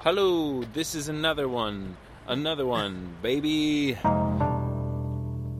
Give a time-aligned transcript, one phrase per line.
[0.00, 1.96] Hello, this is another one.
[2.28, 3.98] Another one, baby.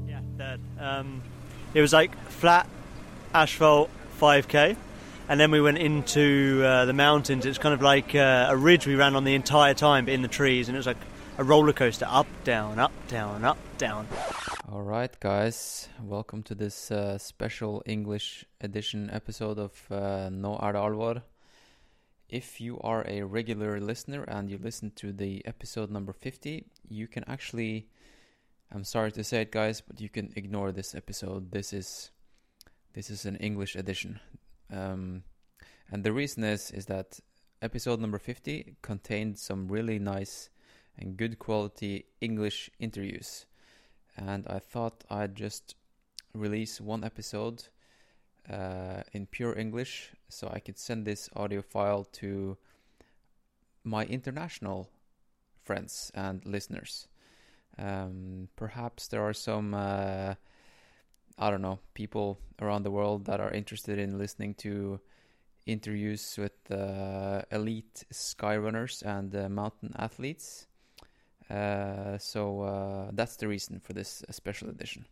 [0.07, 0.61] Yeah, that.
[0.79, 1.22] Um,
[1.75, 2.68] it was like flat
[3.34, 3.90] asphalt
[4.20, 4.76] 5k,
[5.28, 7.46] and then we went into uh, the mountains.
[7.46, 10.23] It's kind of like uh, a ridge we ran on the entire time, but in
[10.23, 11.02] the trees, and it was like
[11.36, 14.07] a roller coaster up, down, up, down, up, down.
[14.70, 20.79] All right, guys, welcome to this uh, special English edition episode of uh, No det
[20.79, 21.23] alvor.
[22.29, 27.07] If you are a regular listener and you listen to the episode number 50, you
[27.07, 27.89] can actually,
[28.71, 31.53] I'm sorry to say it, guys, but you can ignore this episode.
[31.53, 32.10] This is
[32.95, 34.19] this is an English edition,
[34.72, 35.22] um,
[35.91, 37.20] and the reason is is that
[37.62, 40.50] episode number 50 contained some really nice
[40.98, 43.47] and good quality English interviews
[44.19, 45.77] and I thought I'd just
[46.34, 47.64] release one episode
[48.50, 52.56] uh, in pure English so I could send this audio file to
[53.84, 54.90] my international
[55.64, 57.08] friends and listeners.
[57.78, 60.34] Um, perhaps there are some, uh,
[61.38, 65.00] I don't know, people around the world that are interested in listening to
[65.66, 70.66] interviews with uh, elite skyrunners and uh, mountain athletes.
[71.50, 75.05] Uh, so uh, that's the reason for this uh, special edition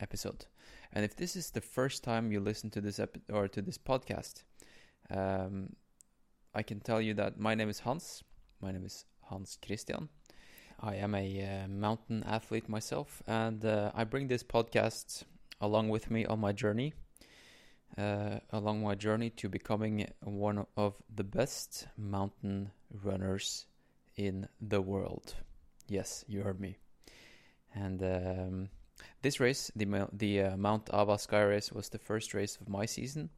[0.00, 0.46] episode.
[0.92, 3.78] And if this is the first time you listen to this epi- or to this
[3.78, 4.42] podcast,
[5.10, 5.76] um,
[6.54, 8.24] I can tell you that my name is Hans.
[8.60, 10.08] My name is Hans Christian.
[10.80, 15.24] I am a uh, mountain athlete myself, and uh, I bring this podcast
[15.60, 16.94] along with me on my journey,
[17.98, 22.70] uh, along my journey to becoming one of the best mountain
[23.04, 23.66] runners
[24.16, 25.34] in the world.
[25.86, 26.78] Yes, you heard me.
[27.74, 28.68] And um,
[29.22, 32.86] this race, the the uh, Mount Ava Sky Race, was the first race of my
[32.86, 33.30] season,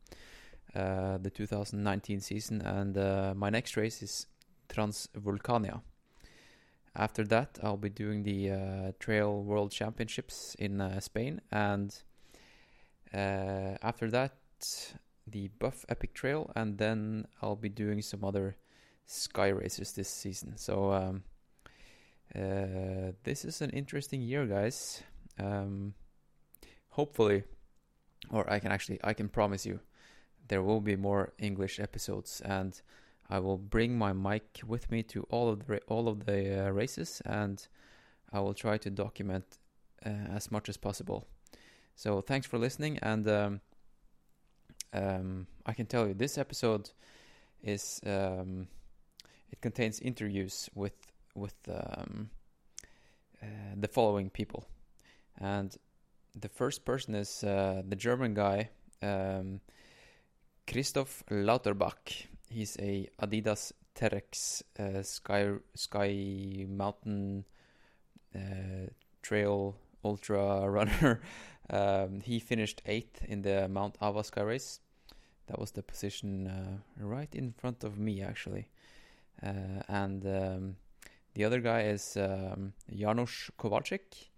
[0.74, 4.26] uh, the 2019 season, and uh, my next race is
[4.68, 5.80] Transvulcania.
[6.94, 11.94] After that, I'll be doing the uh, Trail World Championships in uh, Spain, and
[13.12, 14.34] uh, after that,
[15.26, 18.56] the Buff Epic Trail, and then I'll be doing some other
[19.06, 20.56] sky races this season.
[20.56, 20.92] So.
[20.92, 21.24] Um,
[22.34, 25.02] uh, this is an interesting year, guys.
[25.38, 25.94] Um,
[26.90, 27.44] hopefully,
[28.30, 29.80] or I can actually, I can promise you,
[30.48, 32.80] there will be more English episodes, and
[33.28, 36.70] I will bring my mic with me to all of the all of the uh,
[36.70, 37.66] races, and
[38.32, 39.58] I will try to document
[40.04, 41.26] uh, as much as possible.
[41.94, 43.60] So thanks for listening, and um,
[44.92, 46.90] um, I can tell you this episode
[47.62, 48.68] is um,
[49.50, 50.94] it contains interviews with
[51.34, 52.30] with um,
[53.42, 54.66] uh, the following people,
[55.42, 55.76] and
[56.34, 58.70] the first person is uh, the German guy
[59.02, 59.60] um,
[60.66, 62.28] Christoph Lauterbach.
[62.48, 67.44] He's a Adidas Terrex uh, Sky Sky Mountain
[68.34, 68.86] uh,
[69.22, 71.20] Trail Ultra runner.
[71.70, 74.80] um, he finished eighth in the Mount Ava Sky Race.
[75.48, 78.68] That was the position uh, right in front of me, actually.
[79.42, 80.76] Uh, and um,
[81.34, 84.30] the other guy is um, Janusz Kowalczyk,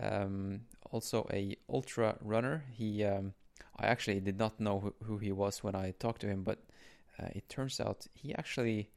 [0.00, 2.64] um, also a ultra runner.
[2.72, 3.34] He, um,
[3.78, 6.58] I actually did not know who, who, he was when I talked to him, but
[7.18, 8.90] uh, it turns out he actually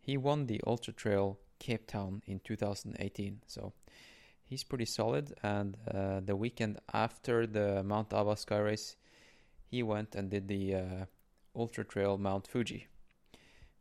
[0.00, 3.42] he won the Ultra Trail Cape Town in 2018.
[3.46, 3.72] So
[4.42, 5.34] he's pretty solid.
[5.42, 8.96] And uh, the weekend after the Mount Ava Sky Race,
[9.70, 11.04] he went and did the uh,
[11.54, 12.88] Ultra Trail Mount Fuji,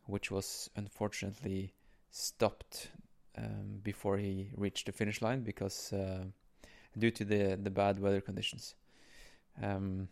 [0.05, 1.73] which was unfortunately
[2.11, 2.89] stopped
[3.37, 6.23] um, before he reached the finish line because uh,
[6.97, 8.75] due to the the bad weather conditions.
[9.61, 10.07] Um,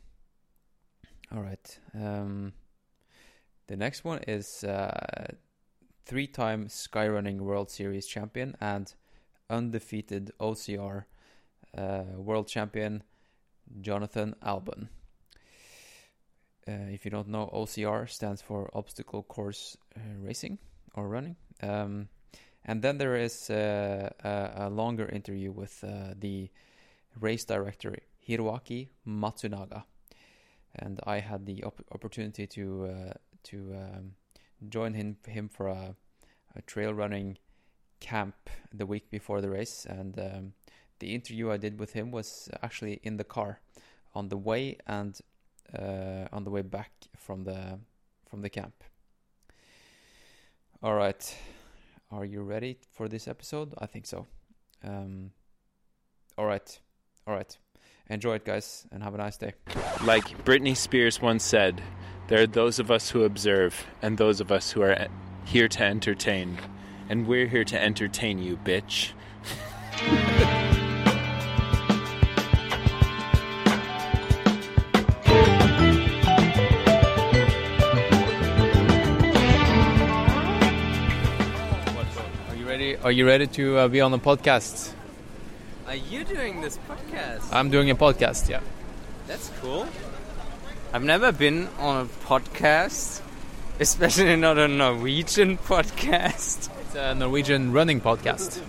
[1.33, 1.79] all right.
[1.94, 2.53] Um,
[3.67, 5.27] the next one is uh,
[6.06, 8.94] three-time skyrunning World Series champion and
[9.50, 11.03] undefeated OCR
[11.77, 13.03] uh, world champion
[13.81, 14.88] Jonathan Albon.
[16.67, 20.57] Uh, if you don't know, OCR stands for Obstacle Course uh, Racing
[20.95, 21.35] or Running.
[21.61, 22.09] Um,
[22.65, 26.50] and then there is uh, a, a, longer interview with uh, the
[27.19, 29.83] race director Hiroaki Matsunaga,
[30.75, 33.13] and I had the op- opportunity to uh,
[33.44, 34.12] to um,
[34.69, 35.95] join him him for a,
[36.56, 37.38] a, trail running
[38.00, 38.36] camp
[38.74, 40.54] the week before the race, and um,
[41.00, 43.59] the interview I did with him was actually in the car
[44.13, 45.18] on the way and
[45.77, 47.80] uh, on the way back from the
[48.30, 48.83] from the camp.
[50.83, 51.36] All right.
[52.12, 53.74] Are you ready for this episode?
[53.77, 54.27] I think so.
[54.83, 55.31] Um,
[56.38, 56.80] all right.
[57.25, 57.57] All right.
[58.09, 59.54] Enjoy it, guys, and have a nice day.
[60.06, 61.81] Like Britney Spears once said,
[62.30, 65.07] there are those of us who observe and those of us who are
[65.45, 66.57] here to entertain.
[67.09, 69.12] And we're here to entertain you, bitch.
[83.07, 84.92] Are you ready to uh, be on the podcast?
[85.88, 87.54] Are you doing this podcast?
[87.54, 88.50] I'm doing a podcast.
[88.50, 88.59] Yeah.
[89.27, 89.88] That's cool.
[90.92, 93.21] I've never been on a podcast,
[93.80, 96.69] especially not a Norwegian podcast.
[96.81, 98.59] It's a Norwegian running podcast.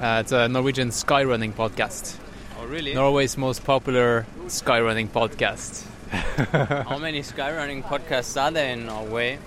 [0.00, 2.16] Uh, it's a Norwegian sky running podcast.
[2.58, 2.94] Oh, really?
[2.94, 5.84] Norway's most popular sky running podcast.
[6.88, 9.38] How many sky running podcasts are there in Norway?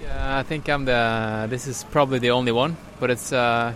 [0.00, 1.48] Yeah, I think I'm the.
[1.50, 3.74] This is probably the only one, but it's uh,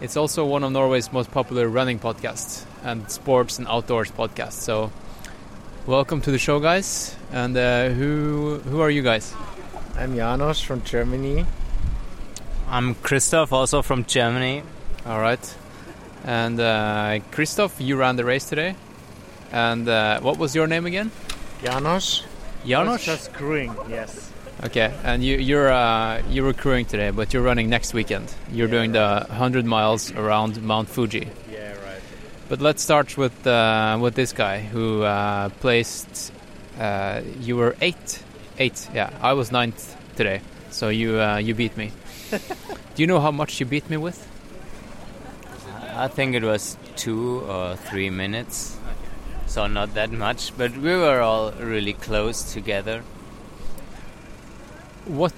[0.00, 4.62] it's also one of Norway's most popular running podcasts and sports and outdoors podcasts.
[4.62, 4.92] So,
[5.84, 7.16] welcome to the show, guys.
[7.32, 9.34] And uh, who who are you guys?
[9.98, 11.44] I'm Janos from Germany.
[12.68, 14.62] I'm Christoph, also from Germany.
[15.06, 15.44] All right.
[16.24, 18.76] And uh, Christoph, you ran the race today.
[19.50, 21.10] And uh, what was your name again?
[21.64, 22.22] Janos.
[22.64, 23.04] Janos.
[23.04, 24.31] Just crewing, yes.
[24.64, 28.32] Okay, and you, you're uh, you were crewing today, but you're running next weekend.
[28.52, 31.28] You're Yeah, doing the 100 miles around Mount Fuji.
[31.50, 32.00] Yeah, right.
[32.48, 36.32] But let's start with uh, with this guy who uh, placed.
[36.78, 38.22] Uh, you were eight,
[38.58, 38.88] eight.
[38.94, 41.90] Yeah, I was ninth today, so you uh, you beat me.
[42.30, 44.28] Do you know how much you beat me with?
[45.94, 48.78] I think it was two or three minutes.
[49.46, 53.02] So not that much, but we were all really close together.
[55.06, 55.32] What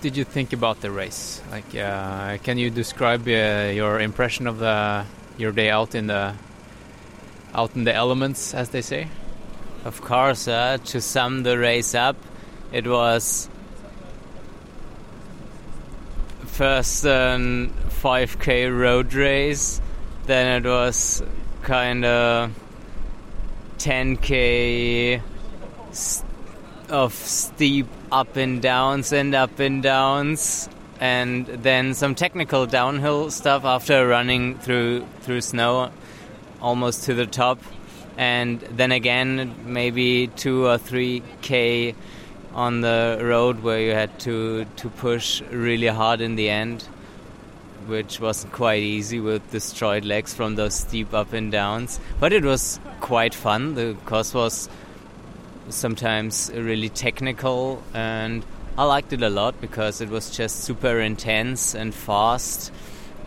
[0.00, 1.40] did you think about the race?
[1.50, 5.04] Like, uh, can you describe uh, your impression of the
[5.38, 6.34] your day out in the
[7.54, 9.08] out in the elements, as they say?
[9.84, 12.16] Of course, uh, to sum the race up,
[12.72, 13.48] it was
[16.46, 17.72] first an
[18.02, 19.80] 5k road race,
[20.26, 21.22] then it was
[21.62, 22.50] kind of
[23.78, 25.20] 10k
[25.90, 26.24] s-
[26.88, 30.68] of steep up and downs and up and downs
[31.00, 35.90] and then some technical downhill stuff after running through through snow
[36.62, 37.58] almost to the top
[38.16, 41.96] and then again maybe 2 or 3k
[42.52, 46.86] on the road where you had to to push really hard in the end
[47.88, 52.44] which wasn't quite easy with destroyed legs from those steep up and downs but it
[52.44, 53.74] was quite fun.
[53.74, 54.68] The course was
[55.68, 58.44] sometimes really technical and
[58.76, 62.72] I liked it a lot because it was just super intense and fast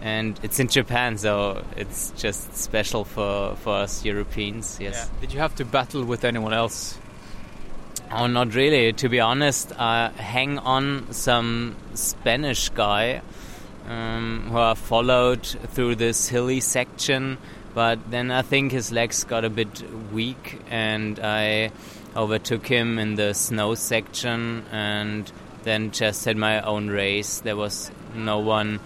[0.01, 5.39] and it's in Japan so it's just special for, for us Europeans yes Did you
[5.39, 6.98] have to battle with anyone else?
[8.10, 8.94] Oh, not really.
[8.94, 13.22] To be honest, I hang on some Spanish guy
[13.88, 17.38] um, who I followed through this hilly section,
[17.74, 21.72] but then I think his legs got a bit weak, and I
[22.17, 25.31] overtook him in the snow section, and
[25.63, 27.39] then just had my own race.
[27.39, 28.79] There was no one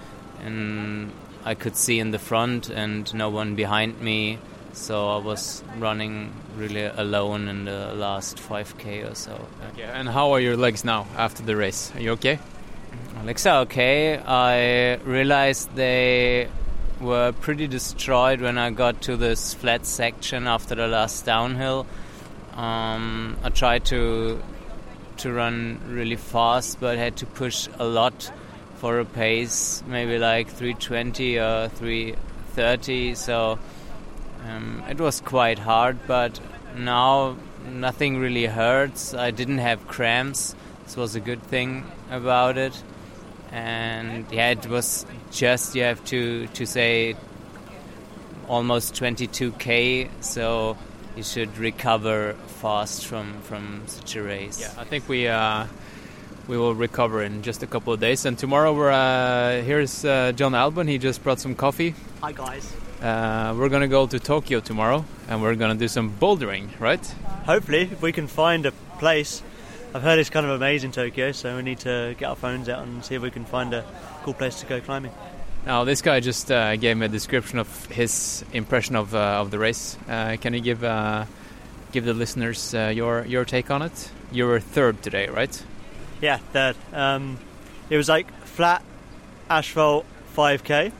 [0.45, 1.11] in,
[1.45, 4.37] I could see in the front, and no one behind me.
[4.73, 9.47] So I was running really alone in the last 5k or so.
[9.73, 9.83] Okay.
[9.83, 11.91] And how are your legs now after the race?
[11.95, 12.39] Are you okay?
[13.25, 14.17] Legs are okay.
[14.17, 16.47] I realized they
[16.99, 21.85] were pretty destroyed when I got to this flat section after the last downhill.
[22.53, 24.41] Um, I tried to
[25.17, 28.31] to run really fast, but had to push a lot
[28.75, 33.13] for a pace, maybe like 320 or 330.
[33.15, 33.59] So
[34.47, 36.39] um, it was quite hard, but
[36.75, 37.37] now
[37.69, 39.13] nothing really hurts.
[39.13, 40.55] I didn't have cramps.
[40.85, 42.83] This was a good thing about it.
[43.51, 47.15] And yeah, it was just you have to to say
[48.47, 50.77] almost 22k, so
[51.15, 54.59] you should recover fast from from such a race.
[54.59, 55.67] Yeah, I think we uh,
[56.47, 58.25] we will recover in just a couple of days.
[58.25, 60.87] And tomorrow we're uh, here's uh, Jon Albon.
[60.87, 61.95] He just brought some coffee.
[62.21, 62.73] Hi guys.
[63.01, 67.03] Uh, we're gonna go to Tokyo tomorrow, and we're gonna do some bouldering, right?
[67.45, 69.41] Hopefully, if we can find a place.
[69.93, 72.83] I've heard it's kind of amazing Tokyo, so we need to get our phones out
[72.83, 73.83] and see if we can find a
[74.23, 75.11] cool place to go climbing.
[75.65, 79.51] Now this guy just uh, gave me a description of his impression of uh, of
[79.51, 79.97] the race.
[80.09, 81.25] Uh, can you give uh,
[81.91, 84.11] give the listeners uh, your your take on it?
[84.31, 85.63] You were third today, right?
[86.21, 86.75] Yeah, third.
[86.93, 87.37] Um,
[87.89, 88.81] it was like flat
[89.49, 90.91] asphalt 5k,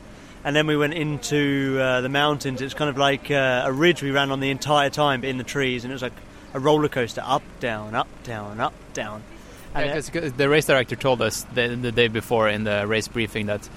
[0.43, 2.61] and then we went into uh, the mountains.
[2.61, 5.37] It's kind of like uh, a ridge we ran on the entire time, but in
[5.37, 6.13] the trees, and it was like
[6.53, 9.23] a roller coaster, up, down, up, down, up, down.
[9.73, 13.07] And Yeah, it- the race director told us the, the day before in the race
[13.07, 13.69] briefing that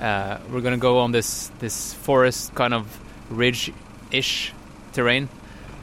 [0.00, 3.00] uh, we're going to go on this this forest kind of
[3.30, 4.52] ridge-ish
[4.92, 5.28] terrain,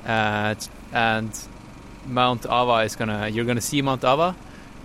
[0.06, 0.56] uh,
[0.92, 1.48] and
[2.06, 4.36] Mount Ava is gonna you're gonna see Mount Ava,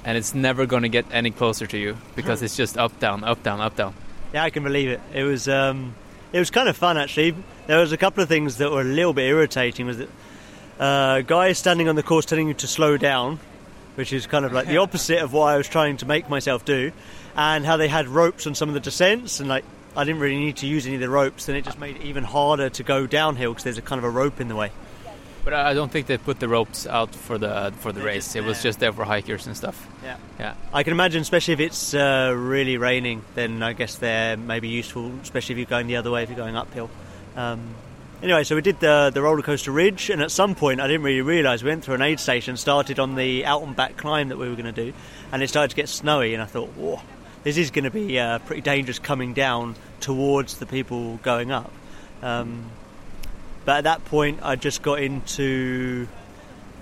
[0.04, 3.25] and it's never going to get any closer to you because it's just up down
[3.25, 3.94] up down up down.
[4.32, 5.00] Yeah, I can believe it.
[5.12, 5.94] It was um,
[6.32, 7.35] it was kind of fun actually.
[7.66, 9.87] There was a couple of things that were a little bit irritating.
[9.87, 10.08] Was that
[10.78, 13.40] uh, guys standing on the course telling you to slow down,
[13.97, 16.64] which is kind of like the opposite of what I was trying to make myself
[16.64, 16.92] do,
[17.38, 19.64] and how they had ropes on some of the descents, and like
[19.97, 22.02] I didn't really need to use any of the ropes, then it just made it
[22.02, 24.73] even harder to go downhill because there's a kind of a rope in the way.
[25.45, 28.35] But I don't think they put the ropes out for the for the They're race.
[28.35, 29.87] It was just there for hikers and stuff.
[30.02, 30.16] Yeah.
[30.38, 30.54] Yeah.
[30.75, 35.12] I can imagine, especially if it's uh, really raining, then I guess they're maybe useful,
[35.23, 36.90] especially if you're going the other way, if you're going uphill.
[37.37, 37.61] Um,
[38.21, 41.02] anyway, so we did the, the roller coaster ridge, and at some point, I didn't
[41.02, 44.28] really realise we went through an aid station, started on the out and back climb
[44.28, 44.92] that we were going to do,
[45.33, 47.00] and it started to get snowy, and I thought, whoa,
[47.42, 51.73] this is going to be uh, pretty dangerous coming down towards the people going up.
[52.23, 52.71] Um,
[53.64, 56.09] but at that point, I just got into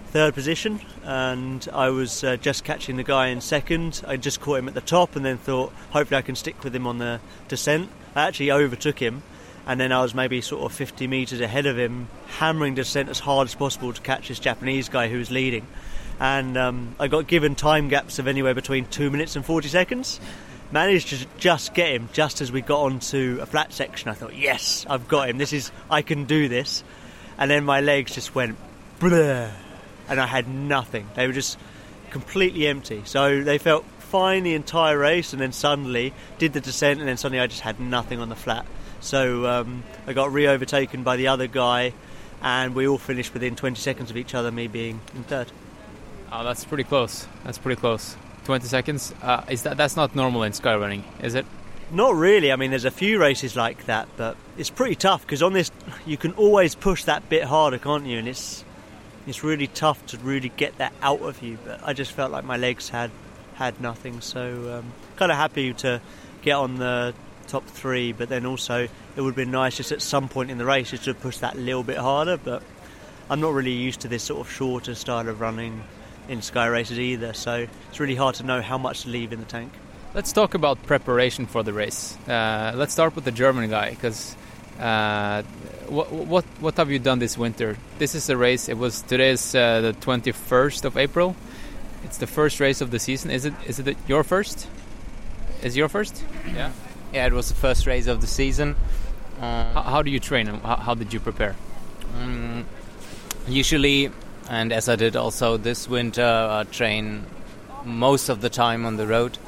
[0.09, 4.03] third position, and I was uh, just catching the guy in second.
[4.07, 6.75] I just caught him at the top, and then thought, hopefully, I can stick with
[6.75, 7.91] him on the descent.
[8.15, 9.23] I actually overtook him,
[9.67, 12.09] and then I was maybe sort of 50 metres ahead of him,
[12.39, 15.67] hammering descent as hard as possible to catch this Japanese guy who was leading.
[16.19, 20.21] And um, I got given time gaps of anywhere between two minutes and 40 seconds.
[20.73, 24.09] Managed to just get him just as we got onto a flat section.
[24.09, 25.39] I thought, yes, I've got him.
[25.39, 26.83] This is, I can do this.
[27.39, 28.57] And then my legs just went,
[29.01, 29.53] and
[30.09, 31.07] I had nothing.
[31.15, 31.59] They were just
[32.11, 33.03] completely empty.
[33.05, 37.17] So they felt fine the entire race, and then suddenly did the descent, and then
[37.17, 38.67] suddenly I just had nothing on the flat.
[39.01, 41.93] So um, I got re-overtaken by the other guy,
[42.43, 44.51] and we all finished within 20 seconds of each other.
[44.51, 45.53] Me being in third.
[46.33, 47.27] Oh, that's pretty close.
[47.45, 48.17] That's pretty close.
[48.45, 49.15] 20 seconds.
[49.23, 51.47] Uh, is that that's not normal in skyrunning, is it?
[51.91, 52.51] Not really.
[52.51, 55.71] I mean, there's a few races like that, but it's pretty tough because on this
[56.05, 58.19] you can always push that bit harder, can't you?
[58.19, 58.65] And it's
[59.27, 61.59] it's really tough to really get that out of you.
[61.65, 63.11] But I just felt like my legs had
[63.55, 66.01] had nothing, so um, kind of happy to
[66.43, 67.15] get on the
[67.47, 68.11] top three.
[68.13, 70.91] But then also it would have been nice just at some point in the race
[70.91, 72.37] just to push that little bit harder.
[72.37, 72.65] But
[73.31, 75.85] I'm not really used to this sort of shorter style of running
[76.29, 79.41] in sky races either, so it's really hard to know how much to leave in
[79.41, 79.73] the tank.
[80.15, 82.17] Let's talk about preparation for the race.
[82.29, 84.35] Uh, let's start with the German guy, because
[84.81, 85.43] uh,
[85.89, 87.77] what what what have you done this winter?
[87.99, 88.69] This is a race.
[88.69, 91.37] It was today is uh, the 21st of April.
[92.05, 93.31] It's the first race of the season.
[93.31, 93.55] Is it?
[93.67, 94.69] Is it your first?
[95.63, 96.23] Is your first?
[96.55, 96.73] Yeah.
[97.13, 98.77] Yeah, it was the first race of the season.
[99.41, 100.49] Uh, How, how do you train?
[100.49, 101.55] and How, how did you prepare?
[102.19, 102.65] Mm,
[103.49, 104.11] usually,
[104.49, 107.25] and as I did also this winter, I train
[107.85, 109.39] most of the time on the road.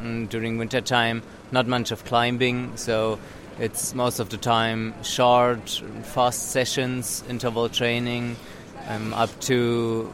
[0.00, 1.22] Mm, during winter time,
[1.52, 3.18] not much of climbing, so
[3.58, 8.36] it's most of the time short, fast sessions, interval training,
[8.88, 10.12] um, up to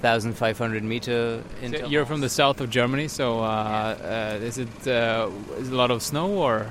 [0.00, 1.42] 1,500 meter.
[1.60, 1.86] So.
[1.86, 5.76] You're from the south of Germany, so uh, uh, is it uh, is it a
[5.76, 6.70] lot of snow or?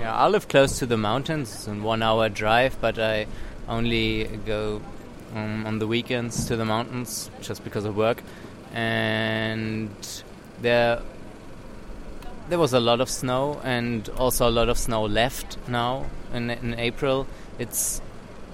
[0.00, 1.54] Yeah, I live close to the mountains.
[1.54, 3.26] It's a one-hour drive, but I
[3.68, 4.82] only go
[5.36, 8.22] um, on the weekends to the mountains just because of work.
[8.72, 9.90] And
[10.60, 11.02] there,
[12.48, 16.50] there was a lot of snow, and also a lot of snow left now in,
[16.50, 17.26] in April.
[17.58, 18.00] It's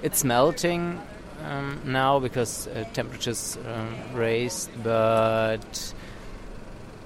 [0.02, 1.00] it's melting
[1.44, 5.94] um, now because uh, temperatures um, raised, but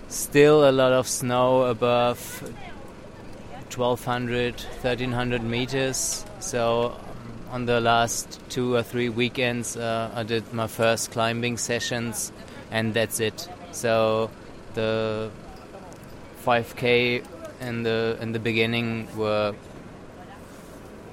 [0.09, 2.18] still a lot of snow above
[3.75, 6.97] 1200 1300 meters so
[7.50, 12.33] on the last two or three weekends uh, i did my first climbing sessions
[12.71, 14.31] and that's it so
[14.75, 15.31] the
[16.45, 17.25] 5k
[17.61, 19.55] in the in the beginning were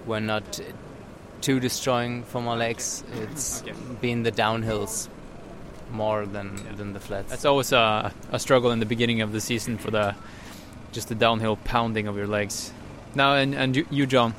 [0.06, 0.60] were not
[1.42, 3.74] too destroying for my legs it's Okay.
[4.02, 5.08] been the downhills
[5.92, 6.76] more than Yeah.
[6.76, 9.92] than the flats That's always a, a struggle in the beginning of the season for
[9.92, 10.16] the
[10.92, 12.72] just the downhill pounding of your legs.
[13.16, 14.34] Now, and and you, you John,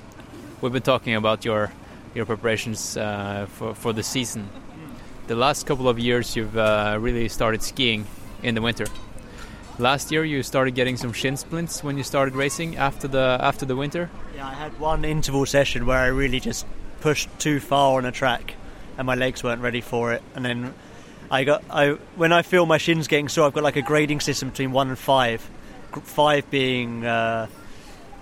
[0.61, 1.71] we've been talking about your
[2.14, 4.49] your preparations uh, for for the season.
[5.26, 8.06] The last couple of years, you've uh, really started skiing
[8.42, 8.87] in the winter.
[9.78, 13.66] Last year, you started getting some shin splints when you started racing after the after
[13.66, 14.11] the winter.
[14.37, 16.66] Yeah, I had one interval session where I really just
[17.00, 18.54] pushed too far on a track,
[18.97, 20.23] and my legs weren't ready for it.
[20.35, 20.75] And then
[21.30, 24.21] I got I when I feel my shins getting sore, I've got like a grading
[24.21, 25.40] system between one and five.
[26.02, 27.47] Five being uh,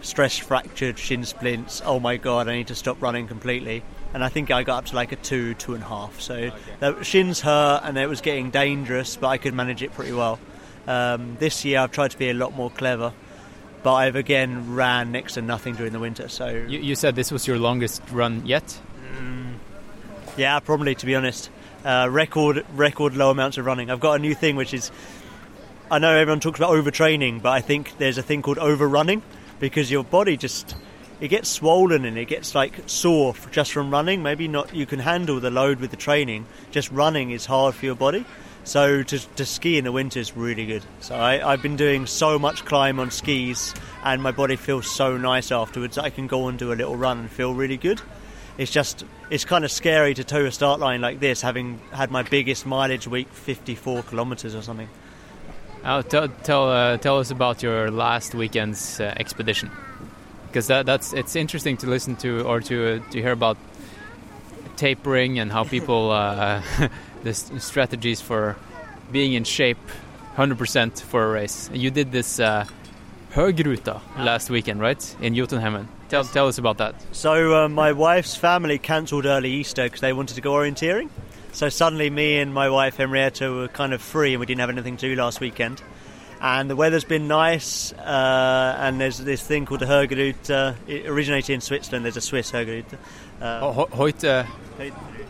[0.03, 1.81] stress fractured, shin splints.
[1.85, 3.83] Oh my god, I need to stop running completely.
[4.15, 6.21] And I think I got up to like a two, two and a half.
[6.21, 10.13] So the shins hurt and it was getting dangerous, but I could manage it pretty
[10.13, 10.39] well.
[10.87, 13.13] Um, this year I've tried to be a lot more clever,
[13.83, 16.29] but I've again ran next to nothing during the winter.
[16.29, 18.79] So You, you said this was your longest run yet.
[20.37, 21.51] Yeah, probably to be honest.
[21.85, 23.91] Uh, record record low amounts of running.
[23.91, 24.91] I've got a new thing which is
[25.91, 29.23] I know everyone talks about overtraining, but I think there's a thing called overrunning
[29.63, 30.75] because your body just
[31.21, 34.21] it gets swollen and it gets like sore just from running.
[34.21, 36.47] Maybe not you can handle the load with the training.
[36.73, 38.27] Just running is hard for your body.
[38.65, 40.83] So to, to ski in the winter is really good.
[40.99, 45.17] So I, I've been doing so much climb on skis, and my body feels so
[45.17, 45.97] nice afterwards.
[45.97, 48.03] I can go and do a little run and feel really good
[48.59, 52.11] it's just it's kind of scary to tow a start line like this having had
[52.11, 54.91] my biggest mileage week 54 kilometers or something
[55.85, 59.69] Uh, tell tell uh, tell us about your last weekend's uh, expedition,
[60.47, 63.57] because that that's it's interesting to listen to or to uh, to hear about
[64.77, 66.63] tapering and how people uh,
[67.25, 68.57] the strategies for
[69.11, 69.79] being in shape
[70.37, 71.69] 100% for a race.
[71.73, 72.65] You did this uh,
[73.35, 75.87] Högruta last weekend, right, in Jotunheimen.
[76.09, 76.95] Tell tell us about that.
[77.11, 81.09] so uh, my wife's family cancelled early easter because they wanted to go orienteering
[81.53, 84.71] so suddenly me and my wife henrietta were kind of free and we didn't have
[84.71, 85.81] anything to do last weekend
[86.41, 91.07] and the weather's been nice uh, and there's this thing called the Högerut uh, it
[91.07, 92.85] originated in Switzerland there's a Swiss Högerut
[93.41, 94.47] uh, Heute,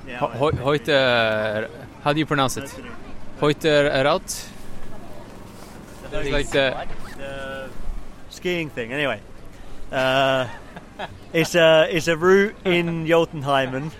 [0.06, 1.68] yeah, ho- ho- heute,
[2.02, 2.72] how do you pronounce it?
[3.40, 4.22] Heute Raut.
[6.12, 6.86] It's like the
[7.16, 7.70] the
[8.30, 8.92] skiing thing.
[8.92, 9.20] Anyway,
[9.90, 10.46] uh,
[11.32, 13.92] it's a it's a route in Jotunheimen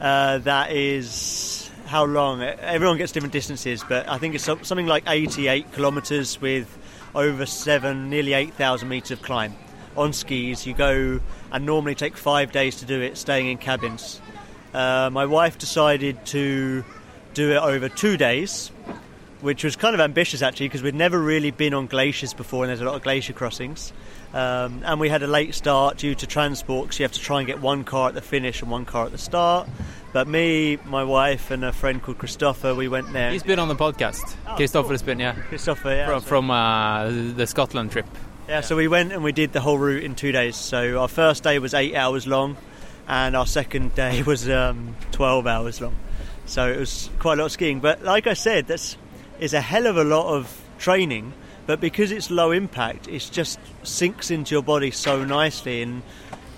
[0.00, 2.42] uh, that is how long?
[2.42, 6.76] Everyone gets different distances, but I think it's something like 88 kilometres with
[7.14, 9.54] over seven, nearly 8,000 metres of climb
[9.96, 10.66] on skis.
[10.66, 14.20] You go and normally take five days to do it, staying in cabins.
[14.74, 16.84] Uh, my wife decided to
[17.34, 18.70] do it over two days,
[19.40, 22.70] which was kind of ambitious actually because we'd never really been on glaciers before and
[22.70, 23.92] there's a lot of glacier crossings.
[24.34, 27.38] Um, and we had a late start due to transport because you have to try
[27.38, 29.68] and get one car at the finish and one car at the start.
[30.12, 33.30] But me, my wife, and a friend called Christopher, we went there.
[33.30, 34.34] He's been on the podcast.
[34.56, 36.06] Christopher has been, yeah, Christopher, yeah.
[36.06, 38.06] from, so- from uh, the Scotland trip.
[38.48, 40.54] Yeah, so we went and we did the whole route in two days.
[40.54, 42.56] So our first day was eight hours long,
[43.08, 45.96] and our second day was um, 12 hours long.
[46.46, 47.80] So it was quite a lot of skiing.
[47.80, 48.96] But like I said, that's
[49.40, 51.32] is a hell of a lot of training.
[51.66, 55.82] But because it's low impact, it just sinks into your body so nicely.
[55.82, 56.02] And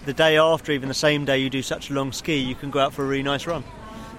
[0.05, 2.71] the day after, even the same day you do such a long ski, you can
[2.71, 3.65] go out for a really nice run.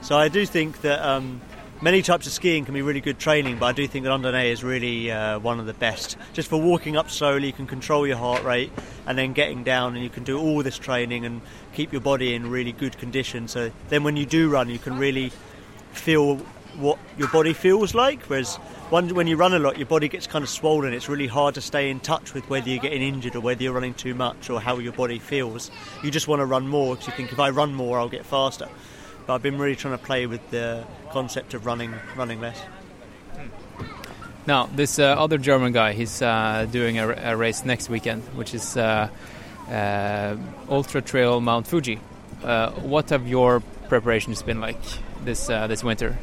[0.02, 1.41] So I do think that um,
[1.82, 4.52] many types of skiing can be really good training, but I do think that Randonnée
[4.52, 6.17] is really uh, one of the best.
[6.34, 8.71] Just for walking up slowly, you can control your heart rate,
[9.06, 11.41] and then getting down, and you can do all this training and
[11.73, 13.47] keep your body in really good condition.
[13.47, 15.32] So then, when you do run, you can really
[15.91, 16.39] feel
[16.77, 18.21] what your body feels like.
[18.23, 18.55] Whereas
[18.89, 20.93] when you run a lot, your body gets kind of swollen.
[20.93, 23.73] It's really hard to stay in touch with whether you're getting injured or whether you're
[23.73, 25.71] running too much or how your body feels.
[26.03, 28.25] You just want to run more because you think if I run more, I'll get
[28.25, 28.67] faster.
[29.25, 32.60] But I've been really trying to play with the concept of running, running less.
[34.47, 38.55] Now, this uh, other German guy, he's uh, doing a, a race next weekend, which
[38.55, 39.10] is uh,
[39.69, 41.99] uh, Ultra Trail Mount Fuji.
[42.43, 44.79] Uh, what have your preparations been like
[45.23, 46.17] this uh, this winter?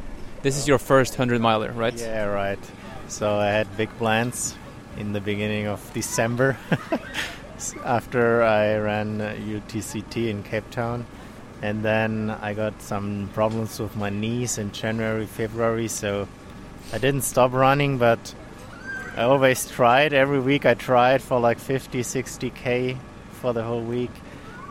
[0.47, 1.93] This is your first hundred miler, right?
[1.93, 2.61] Yeah, right.
[3.09, 4.55] So I had big plans
[4.97, 6.57] in the beginning of December
[7.85, 11.05] after I ran UTCT in Cape Town.
[11.63, 16.29] And then I got some problems with my knees in January, February, so
[16.93, 18.33] I didn't stop running, but
[19.17, 20.13] I always tried.
[20.13, 22.97] Every week I tried for like 50, 60k
[23.33, 24.13] for the whole week,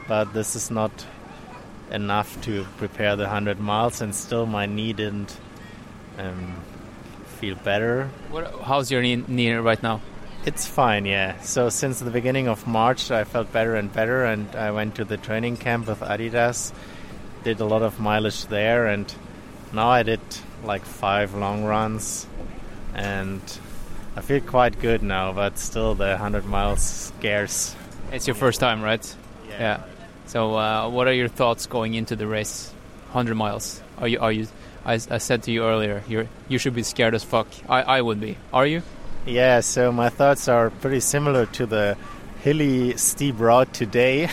[0.08, 1.06] but this is not
[1.92, 5.38] enough to prepare the 100 miles, and still my knee didn't
[6.18, 6.56] um,
[7.40, 8.10] feel better.
[8.30, 10.02] What, how's your knee, knee right now?
[10.46, 11.40] It's fine, yeah.
[11.42, 15.06] So since the beginning of March, I felt better and better, and I went to
[15.06, 16.72] the training camp with Adidas,
[17.44, 19.12] did a lot of mileage there, and
[19.74, 20.20] now I did
[20.64, 22.28] like five long runs,
[22.94, 23.42] and
[24.16, 25.34] I feel quite good now.
[25.34, 27.76] But still, the 100 miles scares.
[28.12, 29.16] It's your first time, right?
[29.50, 29.84] Yeah.
[30.28, 32.72] So, uh, what are your thoughts going into the race?
[33.12, 33.82] 100 miles.
[33.98, 34.20] Are you?
[34.20, 34.48] Are you?
[34.86, 37.48] I, I said to you earlier, you you should be scared as fuck.
[37.68, 38.38] I, I would be.
[38.54, 38.84] Are you?
[39.26, 41.98] Yeah, so my thoughts are pretty similar to the
[42.46, 44.30] hilly, steep route today.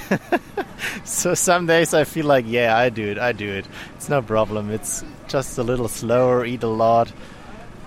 [1.04, 3.66] so some days I feel like, yeah, I do it, I do it.
[3.96, 4.70] It's no problem.
[4.70, 7.10] It's just a little slower, eat a lot,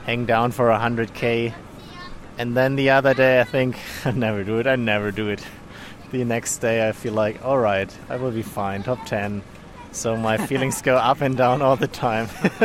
[0.07, 1.53] hang down for 100k.
[2.39, 5.45] And then the other day I think, I never do it, I never do it.
[6.09, 9.43] the next day I feel like, all right, I will be fine, top 10.
[9.95, 12.27] So my feelings go up and down all the time.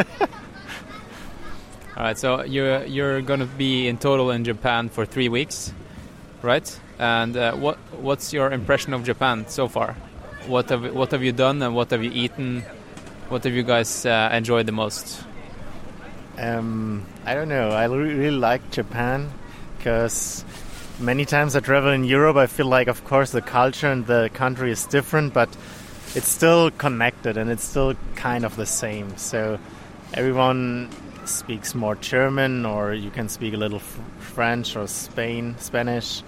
[1.96, 5.72] All right, so you're you're gonna be in total in Japan for three weeks,
[6.42, 6.80] right?
[6.98, 9.94] And uh, what what's your impression of Japan so far?
[10.46, 12.62] What have what have you done and what have you eaten?
[13.28, 15.22] What have you guys uh, enjoyed the most?
[16.36, 17.70] Um, I don't know.
[17.70, 19.30] I re- really like Japan
[19.76, 20.44] because
[20.98, 24.30] many times I travel in Europe, I feel like, of course, the culture and the
[24.32, 25.48] country is different, but
[26.14, 29.16] it's still connected and it's still kind of the same.
[29.16, 29.58] So
[30.14, 30.90] everyone
[31.24, 33.78] speaks more German, or you can speak a little
[34.18, 36.22] French or Spain, Spanish,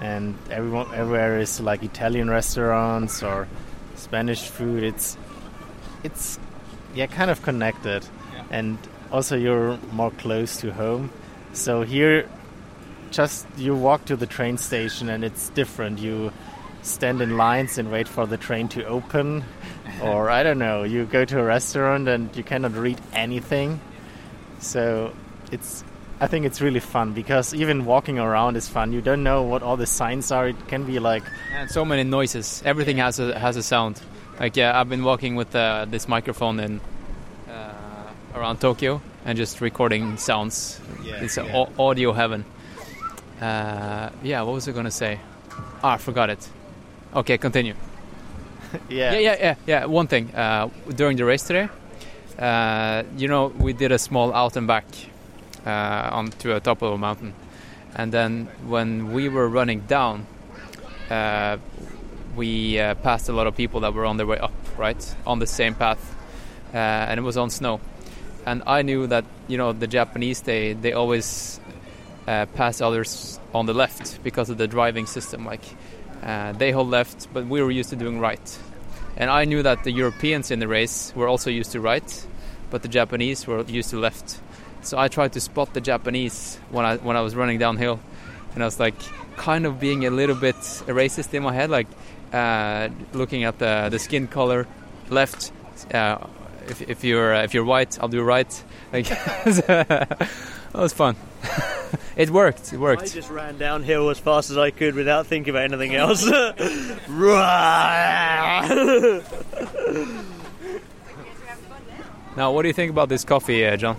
[0.00, 3.46] and everyone everywhere is like Italian restaurants or
[3.96, 4.82] Spanish food.
[4.82, 5.16] It's
[6.02, 6.38] it's
[6.94, 8.06] yeah, kind of connected,
[8.50, 8.78] and
[9.12, 11.10] also you're more close to home.
[11.52, 12.28] So here,
[13.10, 15.98] just you walk to the train station and it's different.
[15.98, 16.32] You
[16.86, 19.44] stand in lines and wait for the train to open,
[20.02, 20.84] or I don't know.
[20.84, 23.80] You go to a restaurant and you cannot read anything.
[24.60, 25.12] So
[25.52, 25.84] it's
[26.20, 28.92] I think it's really fun because even walking around is fun.
[28.92, 30.48] You don't know what all the signs are.
[30.48, 31.22] It can be like
[31.54, 32.62] And so many noises.
[32.64, 34.00] Everything has a has a sound.
[34.40, 36.80] Like yeah, I've been walking with uh, this microphone in
[37.50, 37.72] uh,
[38.34, 40.80] around Tokyo and just recording sounds.
[41.02, 41.52] Yeah, it's yeah.
[41.54, 42.44] au- audio heaven.
[43.40, 45.20] Uh, yeah, what was I gonna say?
[45.82, 46.48] Ah, I forgot it.
[47.16, 47.74] Okay, continue.
[48.90, 49.84] yeah, Yeah, yeah, yeah, yeah.
[49.86, 51.70] One thing uh, during the race today,
[52.38, 54.84] uh, you know, we did a small out and back
[55.64, 57.32] uh, onto a top of a mountain,
[57.94, 60.26] and then when we were running down,
[61.08, 61.56] uh,
[62.36, 65.38] we uh, passed a lot of people that were on their way up, right, on
[65.38, 66.14] the same path,
[66.74, 67.80] uh, and it was on snow,
[68.44, 71.60] and I knew that you know the Japanese they they always
[72.28, 75.64] uh, pass others on the left because of the driving system, like.
[76.22, 78.58] Uh, they hold left, but we were used to doing right.
[79.16, 82.26] And I knew that the Europeans in the race were also used to right,
[82.70, 84.40] but the Japanese were used to left.
[84.82, 87.98] So I tried to spot the Japanese when I when I was running downhill,
[88.54, 88.94] and I was like
[89.36, 91.88] kind of being a little bit racist in my head, like
[92.32, 94.66] uh, looking at the the skin color,
[95.08, 95.52] left.
[95.92, 96.18] Uh,
[96.68, 98.64] if, if you're uh, if you're white, I'll do right.
[98.92, 99.08] Like
[99.44, 100.28] that
[100.74, 101.16] was fun.
[102.16, 102.72] it worked.
[102.72, 103.02] It worked.
[103.02, 106.26] I just ran downhill as fast as I could without thinking about anything else.
[112.36, 113.96] Now, what do you think about this coffee, uh, John?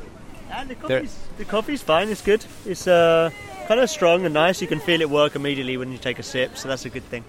[0.52, 2.10] and the coffee's, the coffee's fine.
[2.10, 2.46] It's good.
[2.66, 3.30] It's uh,
[3.68, 4.62] kind of strong and nice.
[4.62, 7.04] You can feel it work immediately when you take a sip, so that's a good
[7.04, 7.24] thing.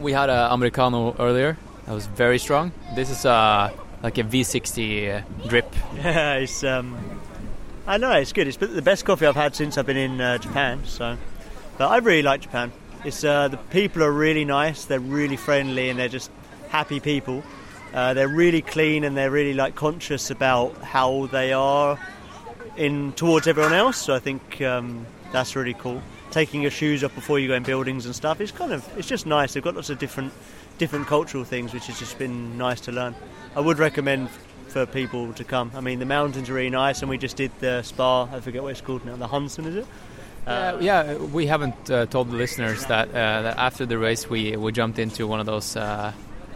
[0.00, 1.56] We had a americano earlier.
[1.86, 2.72] That was very strong.
[2.94, 3.70] This is uh,
[4.02, 5.72] like a V60 uh, drip.
[5.96, 6.98] Yeah, it's um,
[7.88, 8.46] I know it's good.
[8.46, 10.84] It's the best coffee I've had since I've been in uh, Japan.
[10.84, 11.16] So,
[11.78, 12.70] but I really like Japan.
[13.02, 14.84] It's uh, the people are really nice.
[14.84, 16.30] They're really friendly and they're just
[16.68, 17.42] happy people.
[17.94, 21.98] Uh, they're really clean and they're really like conscious about how they are
[22.76, 23.96] in towards everyone else.
[23.96, 26.02] So I think um, that's really cool.
[26.30, 28.38] Taking your shoes off before you go in buildings and stuff.
[28.42, 29.54] It's kind of it's just nice.
[29.54, 30.34] They've got lots of different
[30.76, 33.14] different cultural things, which has just been nice to learn.
[33.56, 34.28] I would recommend
[34.68, 35.70] for people to come.
[35.74, 38.28] I mean, the mountains are really nice, and we just did the spa.
[38.32, 39.16] I forget what it's called now.
[39.16, 39.86] The Huntsman, is it?
[40.46, 44.56] Uh, yeah, we haven't uh, told the listeners that, uh, that after the race we,
[44.56, 45.76] we jumped into one of those.
[45.76, 46.12] Uh,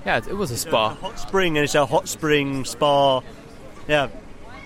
[0.07, 0.93] yeah, it, it was a spa.
[0.93, 3.21] A hot spring, and it's a hot spring spa.
[3.89, 4.09] Yeah,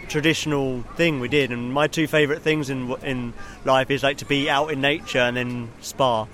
[0.08, 1.50] traditional thing we did.
[1.50, 5.18] And my two favourite things in in life is like to be out in nature
[5.18, 6.26] and then spa.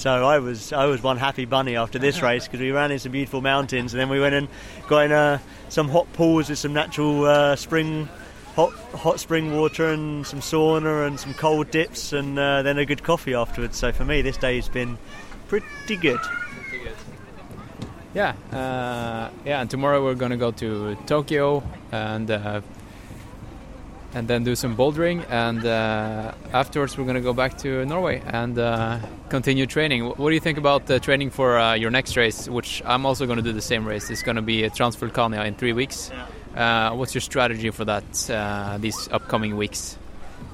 [0.00, 2.98] So I was I was one happy bunny after this race because we ran in
[2.98, 4.48] some beautiful mountains, and then we went and
[4.88, 8.08] got in uh, some hot pools with some natural uh, spring.
[8.56, 12.84] Hot, hot spring water and some sauna and some cold dips and uh, then a
[12.84, 13.76] good coffee afterwards.
[13.76, 14.98] So for me, this day's been
[15.46, 16.18] pretty good.
[18.12, 19.60] Yeah, uh, yeah.
[19.60, 22.62] And tomorrow we're gonna go to Tokyo and uh,
[24.14, 28.58] and then do some bouldering, and uh, afterwards we're gonna go back to Norway and
[28.58, 30.04] uh, continue training.
[30.04, 33.26] What do you think about the training for uh, your next race, which I'm also
[33.26, 34.10] gonna do the same race?
[34.10, 36.10] It's gonna be a Transvulcania in three weeks.
[36.54, 39.96] Uh, what's your strategy for that uh, these upcoming weeks?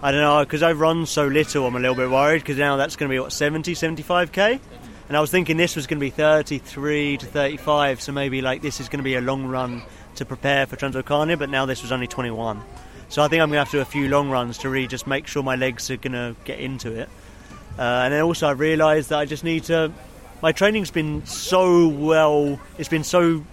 [0.02, 1.66] I don't know because I've run so little.
[1.66, 4.60] I'm a little bit worried because now that's going to be what 70, 75k,
[5.08, 8.02] and I was thinking this was going to be 33 to 35.
[8.02, 9.82] So maybe like this is going to be a long run
[10.16, 12.62] to prepare for Transvulcania, but now this was only 21.
[13.08, 14.86] So I think I'm going to have to do a few long runs to really
[14.86, 17.08] just make sure my legs are going to get into it.
[17.78, 19.92] Uh, and then also I realised that I just need to.
[20.42, 22.60] My training's been so well.
[22.78, 23.44] It's been so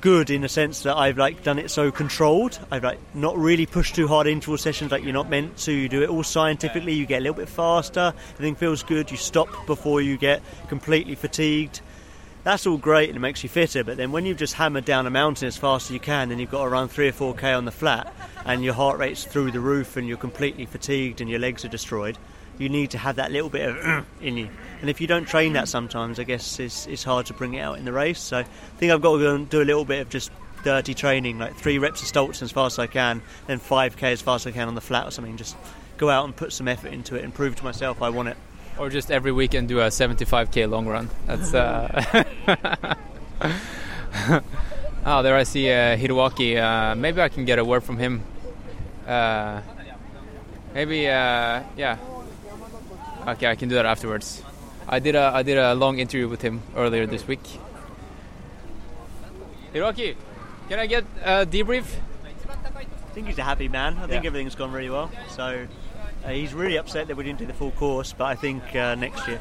[0.00, 2.58] good in a sense that I've like done it so controlled.
[2.70, 5.72] I've like not really pushed too hard interval sessions like you're not meant to.
[5.72, 6.92] You do it all scientifically.
[6.92, 8.14] You get a little bit faster.
[8.34, 9.10] Everything feels good.
[9.10, 11.80] You stop before you get completely fatigued.
[12.48, 13.84] That's all great and it makes you fitter.
[13.84, 16.40] But then when you've just hammered down a mountain as fast as you can, and
[16.40, 18.10] you've got to run three or four k on the flat,
[18.46, 21.68] and your heart rate's through the roof, and you're completely fatigued, and your legs are
[21.68, 22.16] destroyed.
[22.56, 24.48] You need to have that little bit of in you.
[24.80, 27.60] And if you don't train that sometimes, I guess it's, it's hard to bring it
[27.60, 28.18] out in the race.
[28.18, 28.44] So I
[28.78, 30.30] think I've got to go and do a little bit of just
[30.64, 34.22] dirty training, like three reps of Stoltzen as fast as I can, then 5k as
[34.22, 35.36] fast as I can on the flat or something.
[35.36, 35.54] Just
[35.98, 38.38] go out and put some effort into it and prove to myself I want it.
[38.78, 41.10] Or just every weekend do a 75k long run.
[41.26, 41.52] That's.
[41.52, 42.24] Uh...
[45.06, 46.56] oh, there I see uh, Hiroaki.
[46.56, 48.22] Uh, maybe I can get a word from him.
[49.06, 49.60] Uh,
[50.74, 51.96] maybe, uh, yeah.
[53.26, 54.42] Okay, I can do that afterwards.
[54.88, 57.42] I did a I did a long interview with him earlier this week.
[59.74, 60.16] Hiroaki,
[60.68, 61.84] can I get a debrief?
[62.24, 63.96] I think he's a happy man.
[63.98, 64.28] I think Yeah.
[64.28, 65.10] everything's gone really well.
[65.30, 65.66] So
[66.28, 68.94] uh, he's really upset that we didn't do the full course, but I think uh,
[68.94, 69.40] next year.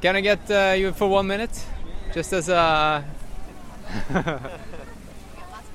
[0.00, 1.64] Can I get uh, you for one minute,
[2.12, 3.04] just as a?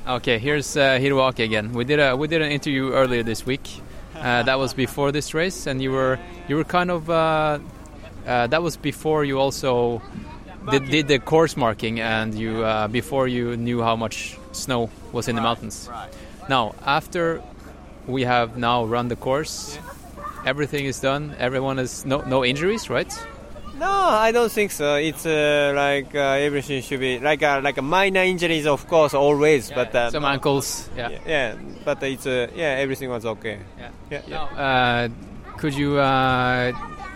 [0.08, 1.74] okay, here's uh, Hiroaki again.
[1.74, 3.82] We did a we did an interview earlier this week.
[4.16, 7.60] Uh, that was before this race, and you were you were kind of uh,
[8.28, 10.02] uh, that was before you also
[10.70, 15.28] did, did the course marking, and you uh, before you knew how much snow was
[15.28, 15.90] in the mountains.
[16.50, 17.42] Now, after
[18.10, 19.80] we have now run the course,
[20.46, 21.36] everything is done.
[21.40, 23.12] Everyone is no no injuries, right?
[23.80, 24.96] No, I don't think so.
[24.96, 29.72] It's uh, like uh, everything should be like uh, like minor injuries, of course, always.
[29.72, 31.10] but uh, Some ankles, yeah.
[31.10, 33.60] yeah, yeah, but it's uh, yeah, everything was okay.
[33.80, 33.92] Yeah.
[34.12, 35.08] Yeah, Now, uh,
[35.58, 35.98] could you?
[35.98, 36.74] Uh,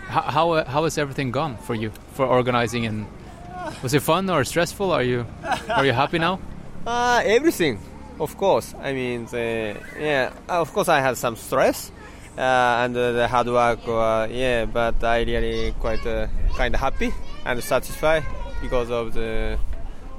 [0.08, 3.06] how how has everything gone for you for organizing and
[3.82, 4.90] was it fun or stressful?
[4.92, 5.26] Are you
[5.68, 6.38] are you happy now?
[6.86, 7.78] Uh, everything,
[8.20, 8.74] of course.
[8.80, 11.90] I mean, the, yeah, of course, I had some stress
[12.36, 12.40] uh,
[12.84, 13.80] and uh, the hard work.
[13.86, 17.12] Uh, yeah, but I really quite uh, kind of happy
[17.44, 18.24] and satisfied
[18.60, 19.58] because of the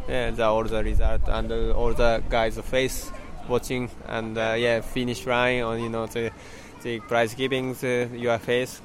[0.07, 3.11] yeah the all the result and uh, all the guys' face
[3.47, 6.31] watching and uh, yeah finish line on you know the
[6.83, 8.81] the prize giving the, your face.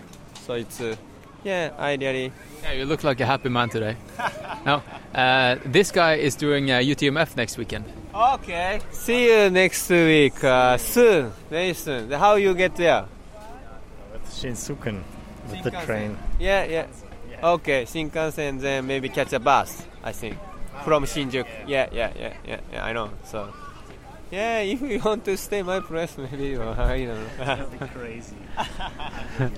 [0.47, 0.97] So it's uh,
[1.45, 3.97] yeah I really Yeah, you look like a happy man today.
[4.67, 4.83] now,
[5.15, 7.85] uh, this guy is doing uh, UTMF next weekend.
[8.15, 8.81] Okay.
[8.91, 10.43] See you next week.
[10.43, 11.33] Uh, soon.
[11.49, 12.11] Very soon.
[12.11, 13.07] How you get there?
[14.13, 15.03] With Shinsuken,
[15.49, 16.19] with the train.
[16.39, 16.87] Yeah, yeah.
[17.43, 19.87] Okay, Shinkansen, then maybe catch a bus.
[20.03, 20.37] I think
[20.85, 21.47] from Shinjuku.
[21.67, 22.85] Yeah, yeah, yeah, yeah, yeah.
[22.85, 23.11] I know.
[23.25, 23.53] So.
[24.31, 27.45] Yeah, if you want to stay my place, maybe or I don't know.
[27.45, 28.37] That'd be crazy.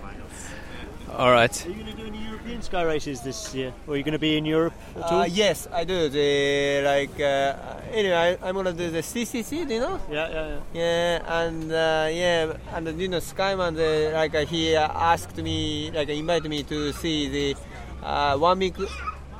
[1.16, 1.66] All right.
[1.66, 3.72] Are you going to do any European sky races this year?
[3.86, 5.20] Or are you going to be in Europe at all?
[5.20, 6.08] Uh, yes, I do.
[6.08, 9.68] The like uh, anyway, I, I'm gonna do the CCC.
[9.68, 10.00] Do you know?
[10.10, 10.60] Yeah, yeah, yeah.
[10.72, 15.90] Yeah, and uh, yeah, and you know, Skyman, the, like uh, he uh, asked me,
[15.90, 17.56] like invited me to see the
[18.02, 18.76] uh, one week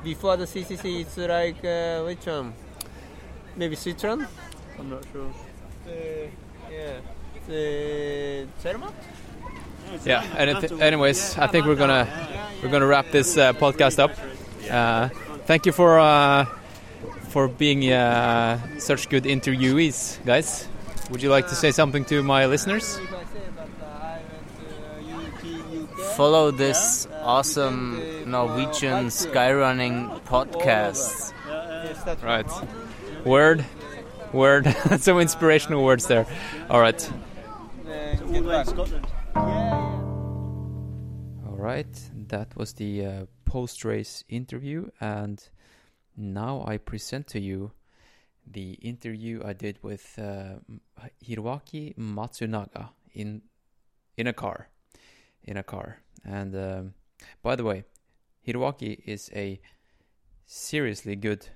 [0.03, 1.01] before the CCC.
[1.01, 2.53] It's like uh, which one?
[3.55, 4.27] Maybe Switzerland.
[4.77, 5.33] I'm not sure.
[5.85, 6.27] The,
[6.71, 6.99] yeah,
[7.47, 8.93] the Zermatt.
[10.05, 10.23] Yeah.
[10.35, 12.07] Anyth- anyways, I think we're gonna
[12.61, 14.11] we're gonna wrap this uh, podcast up.
[14.69, 15.09] Uh,
[15.45, 16.45] thank you for uh,
[17.29, 20.67] for being uh, such good interviewees, guys.
[21.11, 22.97] Would you like to say something to my listeners?
[22.97, 24.19] If I say, but I
[25.15, 26.15] went to UK.
[26.15, 31.33] Follow this awesome Norwegian skyrunning podcast.
[32.23, 32.47] Right.
[33.25, 33.65] Word,
[34.31, 34.67] word.
[34.99, 36.25] Some inspirational words there.
[36.69, 36.99] All right.
[37.47, 37.69] All
[38.27, 39.07] the way in Scotland.
[39.35, 39.41] All
[41.57, 41.87] right,
[42.27, 45.43] that was the uh, post race interview, and
[46.15, 47.71] now I present to you
[48.45, 50.59] the interview I did with uh,
[51.25, 53.41] Hiroaki Matsunaga in
[54.17, 54.67] in a car,
[55.43, 55.99] in a car.
[56.25, 56.93] And um,
[57.41, 57.83] by the way,
[58.47, 59.59] Hiroaki is a
[60.45, 61.47] seriously good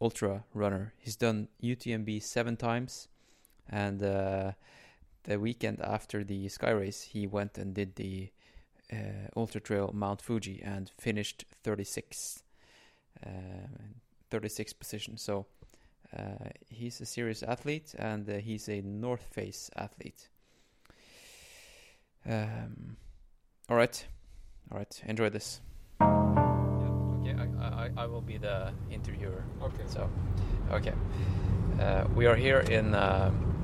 [0.00, 0.94] ultra runner.
[0.98, 3.08] He's done UTMB seven times,
[3.68, 4.52] and uh,
[5.28, 8.30] the weekend after the Sky Race, he went and did the
[8.90, 12.42] uh, Ultra Trail Mount Fuji and finished 36,
[13.24, 13.28] uh,
[14.30, 15.18] 36th position.
[15.18, 15.46] So
[16.16, 20.30] uh, he's a serious athlete and uh, he's a North Face athlete.
[22.26, 22.96] Um,
[23.68, 24.06] all right,
[24.72, 25.02] all right.
[25.06, 25.60] Enjoy this.
[26.00, 29.44] Okay, I, I, I will be the interviewer.
[29.62, 29.84] Okay.
[29.86, 30.08] So,
[30.72, 30.94] okay.
[31.78, 33.57] Uh, we are here in um,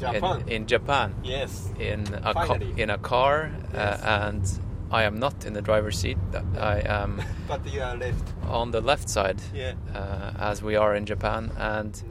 [0.00, 0.40] Japan.
[0.42, 1.70] In, in Japan Yes.
[1.78, 2.74] in a Finally.
[2.82, 4.02] in a car Yes.
[4.02, 6.16] uh, and I am not in the driver's seat.
[6.58, 8.32] I am But you are left.
[8.48, 9.74] on the left side, Yeah.
[9.94, 12.02] uh, as we are in Japan, and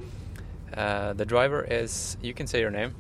[0.76, 2.18] uh, the driver is.
[2.22, 2.94] You can say your name.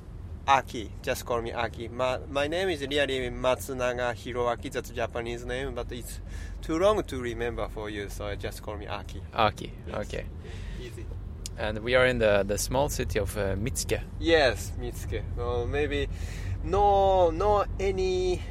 [0.47, 0.89] Aki.
[1.03, 1.89] Just call me Aki.
[1.89, 4.71] My, my name is really Matsunaga Hiroaki.
[4.71, 6.21] That's a Japanese name, but it's
[6.61, 9.21] too long to remember for you, so just call me Aki.
[9.33, 9.73] Aki.
[9.87, 9.95] Yes.
[10.07, 10.25] Okay.
[10.81, 11.05] Easy.
[11.57, 14.01] And we are in the the small city of uh, Mitsuke.
[14.19, 15.21] Yes, Mitsuke.
[15.39, 16.07] Uh, maybe
[16.63, 18.41] no, no any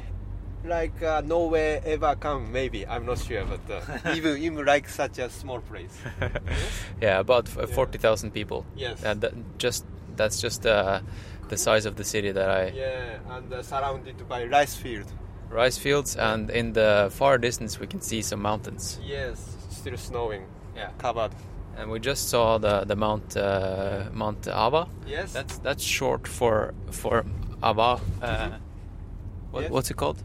[0.65, 2.51] like uh, nowhere ever come.
[2.51, 5.95] Maybe I'm not sure, but uh, even even like such a small place.
[7.01, 7.75] Yeah, about f- Yeah.
[7.75, 8.65] forty thousand people.
[8.75, 9.03] Yes.
[9.03, 9.85] And that just
[10.17, 10.99] that's just uh,
[11.49, 15.05] the size of the city that I Yeah, and uh, surrounded by rice field.
[15.49, 18.99] rice fields, and in the far distance we can see some mountains.
[19.05, 20.43] Yes, still snowing.
[20.75, 20.89] Yeah.
[20.97, 21.31] Covered.
[21.77, 24.87] And we just saw the the Mount uh, Mount Ava.
[25.07, 25.33] Yes.
[25.33, 27.23] That's that's short for for
[27.63, 27.99] Ava.
[28.21, 28.49] Uh,
[29.51, 29.71] what, Yes.
[29.71, 30.17] What's it called?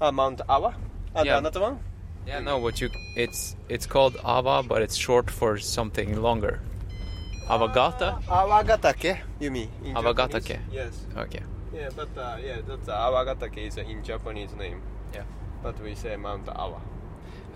[0.00, 0.74] uh, Mount Awa.
[1.14, 1.38] And Yeah.
[1.38, 1.78] another one.
[2.26, 6.60] Yeah, no, what you it's it's called Ava, but it's short for something longer.
[7.48, 8.22] Avagata.
[8.28, 9.68] Awagatake, you mean?
[9.84, 10.46] in Awagatake.
[10.60, 10.72] Japanese?
[10.72, 11.06] Yes.
[11.16, 11.42] Okay.
[11.74, 14.80] Yeah, but uh, yeah, that's uh, Awagatake is uh, in Japanese name.
[15.14, 15.24] Yeah.
[15.62, 16.80] But we say Mount Awa.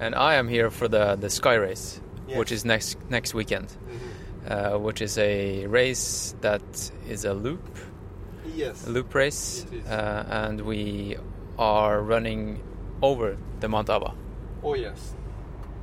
[0.01, 2.39] And I am here for the the Sky Race, Yes.
[2.39, 3.69] which is next next weekend.
[3.69, 4.53] Mm-hmm.
[4.53, 6.63] uh, which is a race that
[7.09, 7.65] is a loop,
[8.55, 8.87] Yes.
[8.87, 9.87] a loop race, It is.
[9.87, 11.17] uh, and we
[11.59, 12.61] are running
[13.03, 14.13] over the Mount Ava.
[14.63, 15.15] Oh yes.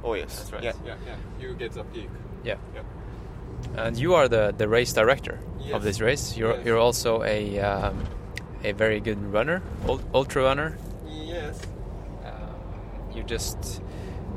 [0.04, 0.38] Oh yes.
[0.40, 0.64] That's right.
[0.64, 1.16] Yeah, yeah, yeah.
[1.40, 2.10] You get the peak.
[2.44, 2.58] Yeah.
[2.76, 2.82] Yeah.
[3.86, 5.74] And you are the, the race director Yes.
[5.76, 6.36] of this race.
[6.38, 6.66] You're Yes.
[6.66, 8.04] you're also a um,
[8.64, 9.62] a very good runner,
[10.14, 10.78] ultra runner.
[11.08, 11.60] Yes.
[12.26, 13.82] Um, you just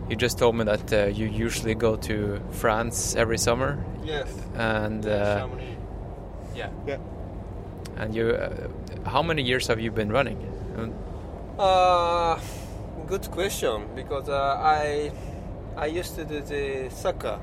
[0.08, 4.28] you just told me that uh, you usually go to France every summer, Yes.
[4.56, 5.46] and uh,
[6.54, 6.98] yeah, Yeah.
[7.96, 8.30] and you.
[8.30, 8.68] Uh,
[9.08, 10.38] how many years have you been running?
[10.78, 10.92] Um,
[11.58, 12.36] Uh,
[13.06, 15.10] good question because uh, I
[15.76, 17.38] I used to do the soccer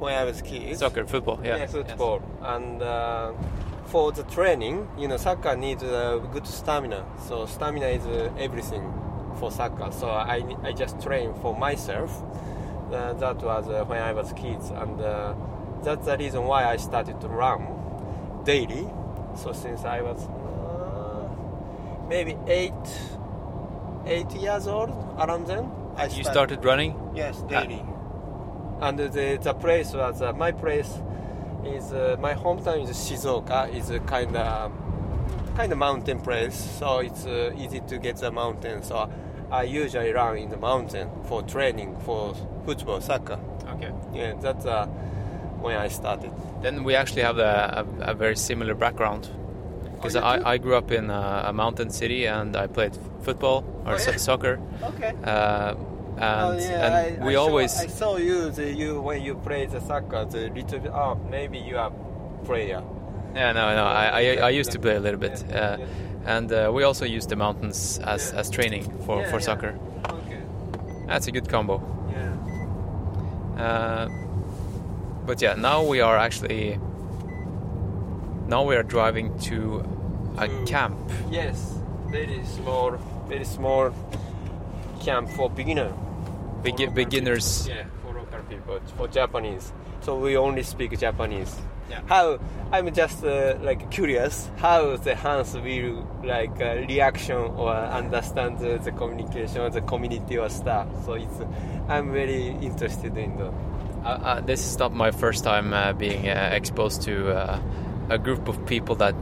[0.00, 0.76] when I was kid.
[0.78, 2.20] Soccer, football, yeah, Yeah, football.
[2.42, 3.30] And uh,
[3.86, 7.04] for the training, you know, soccer needs uh, good stamina.
[7.28, 8.82] So stamina is uh, everything
[9.34, 9.90] for soccer.
[9.92, 12.22] So I I just train for myself.
[12.92, 15.34] Uh, that was uh, when I was kids, and uh,
[15.82, 17.66] that's the reason why I started to run
[18.44, 18.86] daily.
[19.34, 21.28] So since I was uh,
[22.08, 22.72] maybe eight
[24.06, 26.94] eight years old, around then, I You started running.
[27.14, 27.82] Yes, daily.
[28.80, 30.92] And the the place was uh, my place
[31.64, 33.72] is uh, my hometown is Shizuoka.
[33.74, 34.72] is a kind of
[35.62, 38.82] kind of mountain place, so it's uh, easy to get the mountain.
[38.82, 39.08] So
[39.50, 42.34] I usually run in the mountain for training for
[42.66, 43.38] football, soccer.
[43.74, 43.92] Okay.
[44.12, 44.86] Yeah, that's uh,
[45.62, 46.32] when I started.
[46.62, 49.28] Then we actually have a, a, a very similar background.
[49.94, 50.20] Because Oh.
[50.20, 53.98] I, I grew up in a, a mountain city and I played football or Oh,
[53.98, 54.58] so- soccer.
[54.82, 55.12] Okay.
[55.24, 55.74] Uh,
[56.18, 57.72] and oh, yeah, and I, we I always.
[57.72, 60.24] Saw, I saw you, the, you when you play the soccer.
[60.24, 60.92] The little bit.
[60.92, 61.92] Oh, maybe you are
[62.44, 62.82] player.
[63.34, 63.84] Yeah, no, no.
[63.84, 65.44] I, I, I used to play a little bit.
[65.52, 65.78] Uh,
[66.24, 69.78] and uh, we also use the mountains as, as training for, for soccer.
[70.08, 70.40] Okay.
[71.06, 71.80] That's a good combo.
[73.56, 73.62] Yeah.
[73.62, 74.08] Uh,
[75.26, 76.78] but yeah, now we are actually.
[78.48, 79.84] Now we are driving to
[80.38, 80.98] a To- camp.
[81.30, 81.78] Yes,
[82.10, 82.92] very small,
[83.28, 83.92] very small
[85.00, 85.92] camp for beginner.
[86.62, 87.66] Begi- beginners.
[87.66, 87.76] people.
[87.78, 89.72] Yeah, for local people, for Japanese.
[90.02, 91.56] So we only speak Japanese.
[91.90, 92.00] Yeah.
[92.06, 92.38] How
[92.72, 98.78] I'm just uh, like curious how the Hans will like uh, reaction or understand the,
[98.78, 100.88] the communication, the community or stuff.
[101.04, 101.40] So it's
[101.88, 103.48] I'm very interested in the.
[104.04, 107.60] Uh, uh, this is not my first time uh, being uh, exposed to uh,
[108.08, 109.14] a group of people that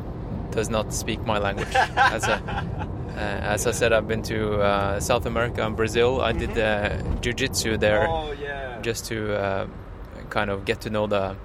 [0.52, 1.68] does not speak my language.
[1.74, 6.20] as, a, uh, as I said, I've been to uh, South America and Brazil.
[6.20, 8.80] I did uh, jiu-jitsu there Oh yeah.
[8.80, 9.66] just to uh,
[10.30, 11.36] kind of get to know the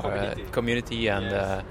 [0.00, 0.44] Community.
[0.52, 1.34] community and Yes.
[1.34, 1.62] uh,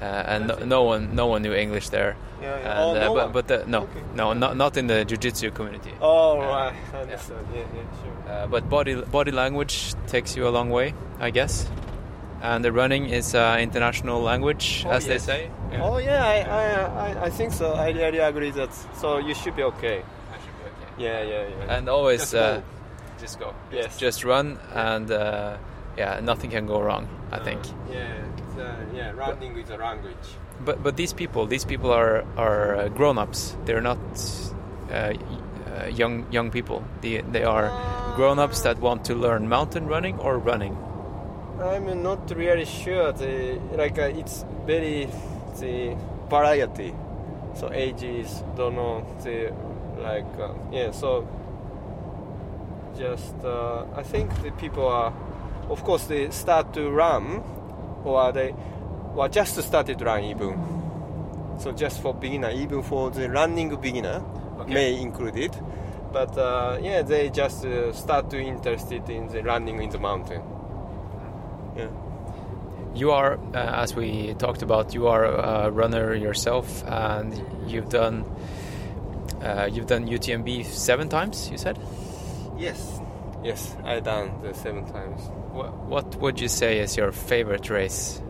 [0.00, 2.16] uh, and no, no one no one knew English there.
[2.40, 2.70] Yeah, yeah.
[2.70, 4.00] And, Oh, uh, no but but the, no Okay.
[4.14, 5.92] no not not in the jiu-jitsu community.
[6.00, 7.46] Oh right, I understand.
[7.52, 8.32] Yeah, yeah, sure.
[8.32, 11.68] Uh, but body body language takes you a long way, I guess.
[12.40, 15.24] And the running is uh, international language, Oh, as they yes.
[15.24, 15.50] say.
[15.82, 16.64] Oh yeah, I, I,
[17.08, 17.72] I, I think so.
[17.74, 18.70] I really agree that.
[18.94, 20.02] So you should be okay.
[20.30, 20.90] I should be okay.
[21.04, 21.76] Yeah, yeah, yeah.
[21.76, 22.62] And always Just go.
[23.20, 23.54] just go.
[23.72, 23.98] Yes.
[23.98, 25.56] Just run, and uh,
[25.98, 27.08] yeah, nothing can go wrong.
[27.30, 27.60] I think.
[27.90, 28.14] Yeah,
[28.58, 29.10] uh, yeah.
[29.12, 30.14] Running is a language.
[30.64, 33.56] But but these people, these people are are uh, grown-ups.
[33.64, 33.98] They're not
[34.90, 36.82] uh, uh, young young people.
[37.00, 37.70] They they are
[38.16, 40.76] grown-ups that want to learn mountain running or running.
[41.60, 43.12] I'm not really sure.
[43.12, 45.08] The like uh, it's very
[45.60, 45.96] the
[46.30, 46.94] variety.
[47.54, 49.52] So ages don't know the
[50.00, 50.92] like uh, yeah.
[50.92, 51.26] So
[52.96, 55.12] just uh, I think the people are,
[55.70, 57.42] of course, they start to run,
[58.04, 58.54] or they,
[59.14, 61.56] well, just started to run even.
[61.58, 64.22] So just for beginner, even for the running beginner,
[64.66, 65.60] may include it.
[66.12, 70.42] But uh, yeah, they just uh, start to interested in the running in the mountain.
[71.76, 71.88] Yeah.
[72.94, 78.24] You are, uh, as we talked about, you are a runner yourself, and you've done
[79.42, 81.50] uh, you've done UTMB seven times.
[81.50, 81.78] You said.
[82.56, 82.97] Yes.
[83.48, 85.22] Yes, I done the seven times.
[85.52, 88.20] What, what would you say is your favorite race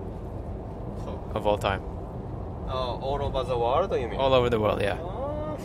[1.35, 1.83] of all time?
[2.69, 4.21] Uh, all over the world, you mean?
[4.21, 4.93] All over the world, yeah.
[4.93, 5.59] Uh,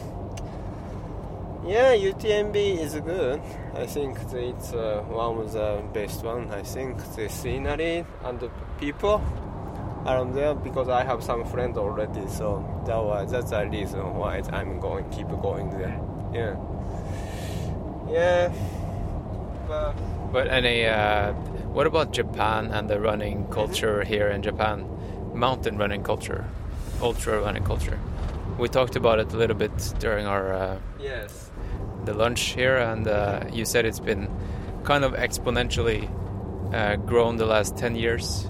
[1.68, 3.40] yeah, UTMB is good.
[3.76, 6.50] I think it's uh, one of the best one.
[6.50, 8.50] I think the scenery and the
[8.80, 9.22] people
[10.08, 12.28] around there because I have some friends already.
[12.28, 16.02] So that was, that's the reason why I'm going keep going there.
[16.34, 16.56] Yeah.
[18.10, 18.52] Yeah.
[19.74, 21.34] But But any, uh,
[21.74, 24.86] what about Japan and the running culture here in Japan?
[25.34, 26.46] Mountain running culture,
[27.02, 28.00] ultra running culture.
[28.60, 31.52] We talked about it a little bit during our uh, yes.
[32.06, 34.28] the lunch here, and uh, you said it's been
[34.84, 36.08] kind of exponentially
[36.74, 38.50] uh, grown the last ten years.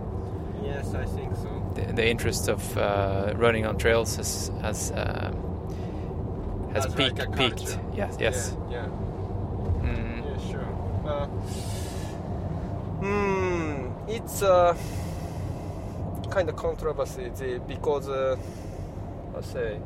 [0.64, 1.50] Yes, I think so.
[1.76, 7.20] The, the interest of uh, running on trails has has has As like peaked.
[7.20, 7.80] a peaked.
[7.96, 8.58] Yes, yes.
[8.70, 8.88] Yeah.
[8.88, 9.03] yeah.
[11.14, 11.22] Mm.
[11.22, 11.26] Uh,
[13.02, 14.76] hmm, it's a
[16.30, 18.36] kind of controversy because, uh,
[19.38, 19.80] I say,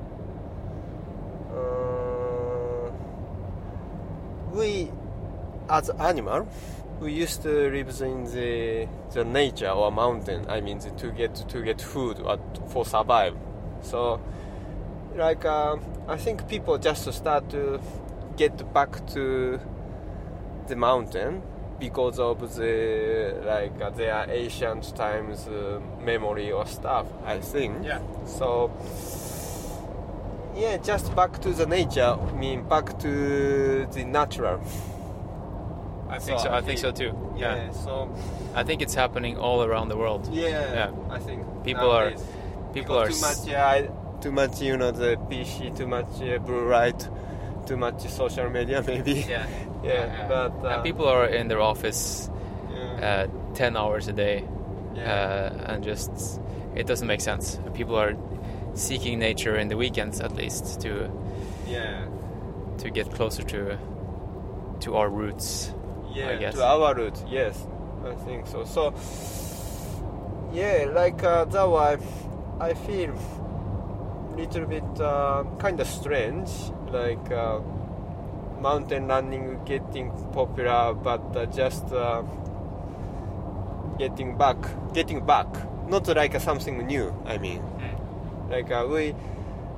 [1.53, 2.91] uh,
[4.53, 4.91] we
[5.69, 6.47] as animal,
[7.01, 10.45] we used to live in the the nature or mountain.
[10.49, 13.35] I mean, the, to get to get food or for survive.
[13.81, 14.19] So,
[15.15, 17.79] like, uh, I think people just start to
[18.37, 19.59] get back to
[20.67, 21.41] the mountain
[21.79, 27.05] because of the like uh, their ancient times uh, memory or stuff.
[27.25, 27.85] I think.
[27.85, 27.99] Yeah.
[28.25, 28.71] So
[30.55, 32.17] yeah, just back to the nature.
[32.19, 34.59] I mean, back to the natural.
[36.09, 36.49] I think so.
[36.49, 37.11] I think so too.
[37.37, 37.55] Yeah.
[37.55, 37.71] Yeah.
[37.71, 38.09] So
[38.55, 40.27] I think it's happening all around the world.
[40.31, 40.91] yeah, Yeah.
[41.11, 42.25] I think People are- nowadays.
[42.73, 43.37] People are too much.
[43.45, 43.89] Yeah, I-
[44.21, 44.61] too much.
[44.61, 45.75] You know, the PC.
[45.77, 47.07] Too much uh, blue light.
[47.67, 49.25] Too much social media, maybe.
[49.29, 49.45] Yeah.
[49.83, 52.29] Yeah, but uh, and people are in their office
[52.71, 54.43] yeah, uh, 10 hours a day
[54.95, 55.13] yeah.
[55.13, 56.41] uh, and just
[56.75, 58.15] it doesn't make sense people are
[58.73, 61.11] seeking nature in the weekends at least to
[61.67, 62.05] yeah.
[62.79, 63.77] to get closer to
[64.79, 65.73] to our roots
[66.17, 67.23] yeah, to our roots.
[67.29, 67.67] Yes,
[68.05, 68.65] I think so.
[68.65, 68.93] So,
[70.53, 71.97] yeah, like uh, that why
[72.59, 73.13] I feel
[74.35, 76.49] little bit uh, kind of strange,
[76.91, 77.59] like uh,
[78.61, 82.23] mountain running getting popular, but uh, just uh,
[83.97, 84.57] getting back,
[84.93, 85.47] getting back,
[85.87, 87.13] not like uh, something new.
[87.25, 87.61] I mean,
[88.49, 89.13] like uh, we,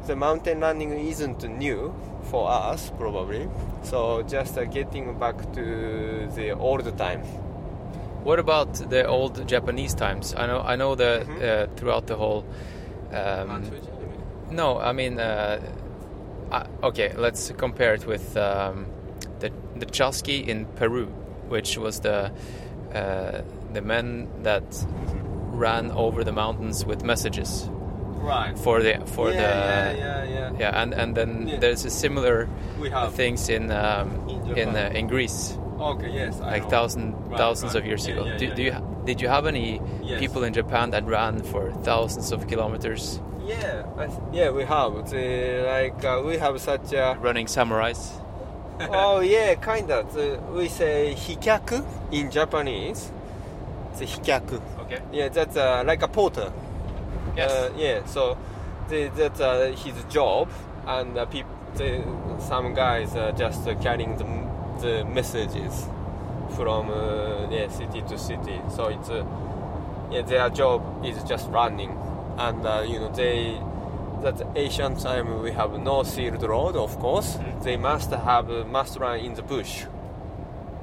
[0.08, 3.48] the mountain running isn't new for us probably.
[3.84, 7.22] So just uh, getting back to the old time.
[8.24, 11.40] what about the old japanese times i know i know that Mhm.
[11.42, 12.44] uh, throughout the whole
[13.14, 13.64] um,
[14.52, 15.18] no i mean
[16.52, 18.86] uh, okay let's compare it with um,
[19.40, 21.06] the the chasqui in peru
[21.50, 22.32] which was the
[22.94, 23.42] uh,
[23.74, 24.64] the men that
[25.52, 27.70] ran over the mountains with messages
[28.22, 28.58] Right.
[28.60, 29.38] for the for yeah,
[29.94, 30.52] the yeah, yeah, yeah.
[30.60, 31.60] yeah, and and then Yeah.
[31.60, 32.48] there's a similar
[33.16, 36.12] things in um, In in uh, in Greece Okay.
[36.12, 36.42] Yes.
[36.42, 36.70] I like know.
[36.70, 37.82] thousand Right, thousands right.
[37.84, 38.26] of years ago.
[38.26, 38.74] yeah, do, do you
[39.06, 40.20] did you have any Yes.
[40.20, 43.84] people in Japan that ran for thousands of kilometers Yeah.
[43.98, 45.10] Th- yeah, we have.
[45.10, 47.18] The, like uh, we have such a.
[47.20, 48.12] running samurais?
[48.92, 50.16] oh yeah, kind of.
[50.54, 53.12] we say hikyaku in Japanese.
[53.98, 54.62] The hikyaku.
[54.82, 55.02] Okay.
[55.12, 56.54] Yeah, that's uh, like a porter.
[57.36, 57.52] Yes.
[57.52, 58.38] Uh, yeah, so
[58.88, 60.50] the, that's uh, his job,
[60.86, 61.46] and uh, peop-
[61.76, 62.04] the,
[62.40, 64.26] some guys are just uh, carrying the,
[64.82, 65.88] the messages
[66.56, 68.62] from uh, yeah, city to city.
[68.76, 69.26] So it's uh,
[70.12, 71.98] yeah, their job is just running,
[72.40, 73.60] and uh, you know they
[74.24, 77.36] that ancient time we have no sealed road, of course.
[77.38, 77.64] Mm-hmm.
[77.64, 79.86] They must have uh, must run in the bush,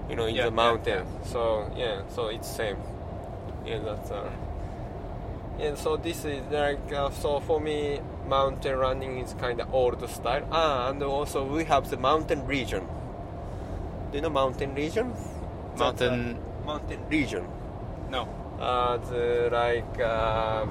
[0.08, 1.06] you know, in Yeah, the yeah, mountain.
[1.24, 2.76] So yeah, so it's same.
[3.66, 4.10] Yeah, that's.
[4.10, 4.30] Uh,
[5.58, 9.98] and so this is like uh, so for me mountain running is kind of old
[10.10, 12.86] style ah, and also we have the mountain region
[14.10, 15.14] do you know mountain region
[15.78, 16.36] Mountain.
[16.36, 17.46] uh, mountain region
[18.10, 18.28] No.
[18.60, 20.66] uh, the like uh,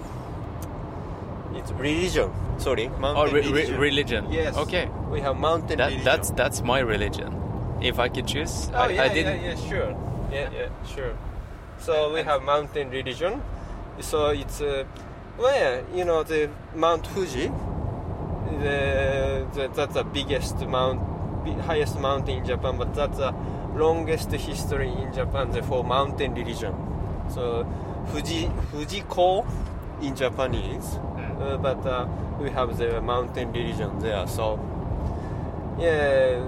[1.56, 2.32] It's religion.
[2.58, 3.80] Sorry, mountain Oh, re- re- religion.
[3.80, 4.32] religion.
[4.32, 4.58] Yes.
[4.58, 4.90] Okay.
[5.12, 6.06] We have mountain That, religion.
[6.06, 7.32] that's that's my religion.
[7.82, 9.42] If I could choose, Oh I, yeah, I didn't.
[9.44, 9.92] yeah, yeah, sure.
[10.32, 11.14] Yeah, yeah, sure.
[11.80, 13.42] So we have mountain religion.
[14.00, 14.84] So it's uh,
[15.38, 17.52] well, you know, the Mount Fuji.
[18.62, 21.02] The, the that's the biggest mount,
[21.66, 23.34] highest mountain in Japan, but that's the
[23.76, 26.74] longest history in Japan for mountain religion.
[27.30, 27.66] So
[28.12, 29.46] Fuji Fujiko
[30.02, 31.00] in Japanese,
[31.62, 32.08] but uh,
[32.40, 34.28] we have the mountain religion there.
[34.28, 34.60] So
[35.80, 36.42] yeah,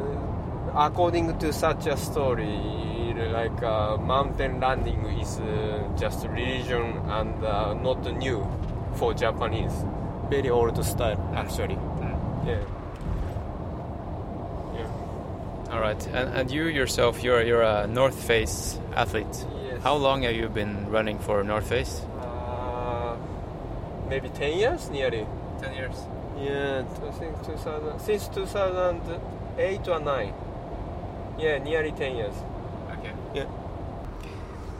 [0.76, 7.74] according to such a story, like uh, mountain running is uh, just religion and uh,
[7.74, 8.46] not new
[8.96, 9.74] for Japanese.
[10.30, 11.78] Very old style, actually.
[12.46, 12.60] Yeah.
[14.76, 15.72] Yeah.
[15.72, 19.46] All right, and, and you yourself, you're you're a North Face athlete.
[19.66, 19.84] Yes.
[19.84, 22.02] How long have you been running for North Face?
[24.08, 25.26] Uh, maybe 10 years, nearly.
[25.62, 25.96] Ten years.
[26.40, 30.34] Yeah, I think 2000, since 2008 or 9.
[31.40, 32.34] Yeah, nearly 10 years.
[33.00, 33.12] Okay.
[33.34, 33.46] Yeah.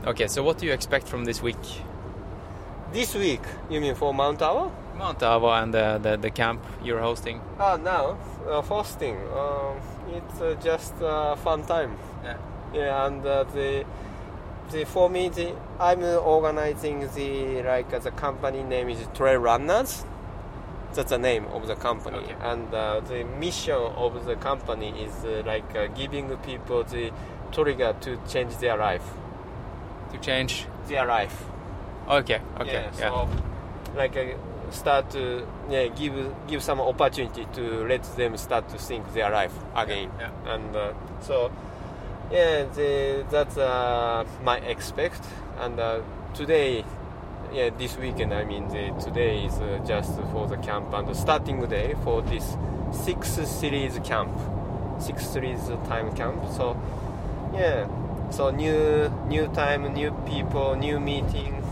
[0.06, 1.56] Okay, so what do you expect from this week?
[2.92, 4.70] This week, you mean for Mount Awa?
[4.96, 7.40] Mount Ava and the, the, the camp you're hosting.
[7.58, 8.16] Ah, now,
[8.48, 9.76] uh, first thing, um,
[10.12, 11.96] it's uh, just a fun time.
[12.24, 12.36] Yeah.
[12.72, 13.84] Yeah, and uh, the,
[14.70, 20.04] the for me, the, I'm organizing the like the company name is Trail Runners.
[20.94, 22.34] That's the name of the company, Okay.
[22.40, 27.12] and uh, the mission of the company is uh, like uh, giving people the
[27.52, 29.04] trigger to change their life.
[30.12, 30.66] To change.
[30.86, 31.44] Their life.
[32.08, 32.40] Okay.
[32.60, 32.72] Okay.
[32.72, 33.10] Yeah, Yeah.
[33.10, 33.28] so
[33.96, 36.14] like uh, start to yeah give
[36.46, 40.10] give some opportunity to let them start to think their life again.
[40.18, 41.50] Yeah, And uh, so
[42.30, 45.20] yeah, the, that's uh, my expect.
[45.58, 46.00] And uh,
[46.34, 46.84] today,
[47.52, 48.34] yeah, this weekend.
[48.34, 52.22] I mean, the, today is uh, just for the camp and the starting day for
[52.22, 52.56] this
[52.92, 54.38] sixth series camp,
[55.00, 56.42] sixth series time camp.
[56.52, 56.80] So
[57.54, 57.88] yeah,
[58.30, 61.62] so new new time, new people, new meeting,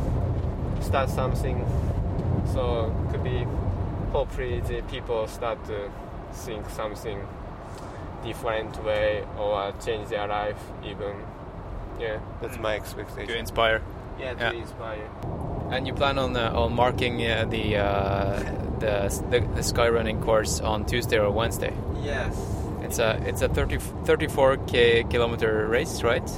[0.80, 1.64] start something.
[2.52, 3.46] So could be
[4.12, 5.90] hopefully the people start to
[6.32, 7.26] think something
[8.26, 11.14] different way or change their life even.
[12.00, 13.28] Yeah, that's my expectation.
[13.28, 13.80] To inspire.
[14.20, 14.60] Yeah, to Yeah.
[14.62, 15.08] inspire.
[15.70, 18.38] And you plan on uh, on marking uh, the, uh,
[18.78, 18.92] the
[19.30, 21.72] the the sky running course on Tuesday or Wednesday.
[22.04, 22.36] Yes.
[22.82, 26.28] It's a it's a 30, 34k kilometer race, right?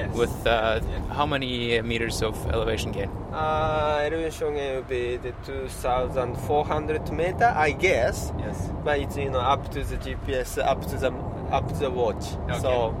[0.00, 0.16] Yes.
[0.16, 0.80] With uh,
[1.12, 3.10] how many meters of elevation gain?
[3.32, 8.32] uh, elevation will be the 2,400 meter, I guess.
[8.38, 8.70] Yes.
[8.84, 11.12] but it's you know up to the GPS, up to the
[11.50, 12.24] up to the watch.
[12.48, 12.58] Okay.
[12.60, 12.94] So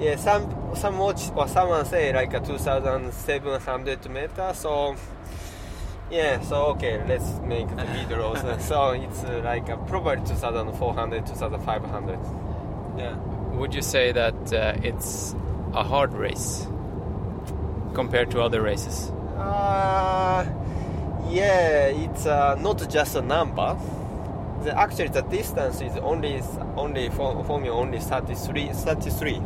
[0.00, 0.44] yeah, some
[0.74, 4.52] some watch or someone say like a 2,700 meter.
[4.54, 4.96] So
[6.10, 8.56] yeah, so okay, let's make the middle also.
[8.60, 12.18] So it's uh, like uh, probably 2,400, 2,500.
[12.98, 13.16] Yeah.
[13.58, 15.34] Would you say that uh, it's
[15.74, 16.66] a hard race
[17.94, 19.10] compared to other races?
[19.36, 20.44] Uh,
[21.28, 23.76] yeah, it's uh, not just a number.
[24.62, 26.42] The, actually, the distance is only
[26.76, 29.42] only for, for me only 33, 33,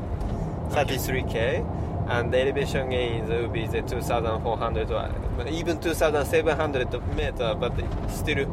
[0.71, 5.11] 33k, and the elevation gain will be the 2,400 or
[5.49, 7.73] even 2,700 meter, but
[8.09, 8.47] still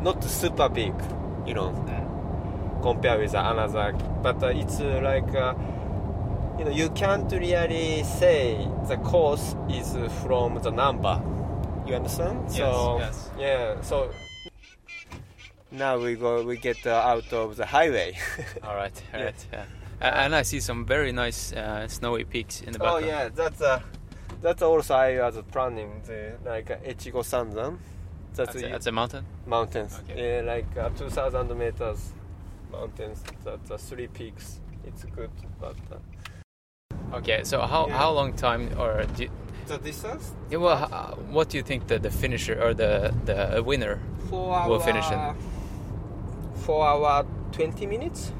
[0.00, 0.94] not super big,
[1.46, 1.72] you know,
[2.82, 3.92] compared with another.
[4.22, 5.34] But uh, it's uh, like.
[6.60, 11.18] You know, you can't really say the course is from the number.
[11.86, 12.52] You understand?
[12.52, 13.30] so yes.
[13.38, 13.80] yeah.
[13.80, 14.10] So
[15.70, 18.18] now we go, we get uh, out of the highway.
[18.62, 19.24] All right, all Yeah.
[19.24, 19.64] right, yeah.
[20.24, 23.04] And I see some very nice uh, snowy peaks in the background.
[23.04, 23.80] oh yeah, that's uh,
[24.42, 27.78] that's also I was planning the like uh, Echigo Sanzan.
[28.34, 29.24] That's, That's, a, that's a mountain.
[29.46, 29.98] mountains.
[30.10, 30.36] Okay.
[30.36, 32.12] Yeah, like uh, 2,000 meters
[32.70, 33.24] mountains.
[33.44, 34.60] That's uh, three peaks.
[34.84, 35.96] It's good, but uh,
[37.12, 37.98] Okay, so how, Yeah.
[37.98, 39.30] how long time or do you,
[39.66, 40.78] the distance yeah, well,
[41.30, 43.98] what do you think the, the finisher or the the winner?
[44.28, 45.18] four hour, We'll finish in.
[46.66, 48.32] Four hour, 20 minutes.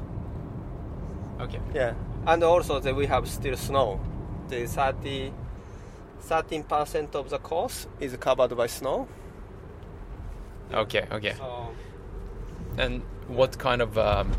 [1.39, 1.59] Okay.
[1.73, 1.93] Yeah,
[2.27, 3.99] and also that we have still snow.
[4.49, 5.33] The 30,
[6.29, 9.07] 13% of the course is covered by snow.
[10.73, 11.33] Okay, okay.
[11.37, 11.69] So
[12.77, 13.97] And what kind of?
[13.97, 14.31] Um,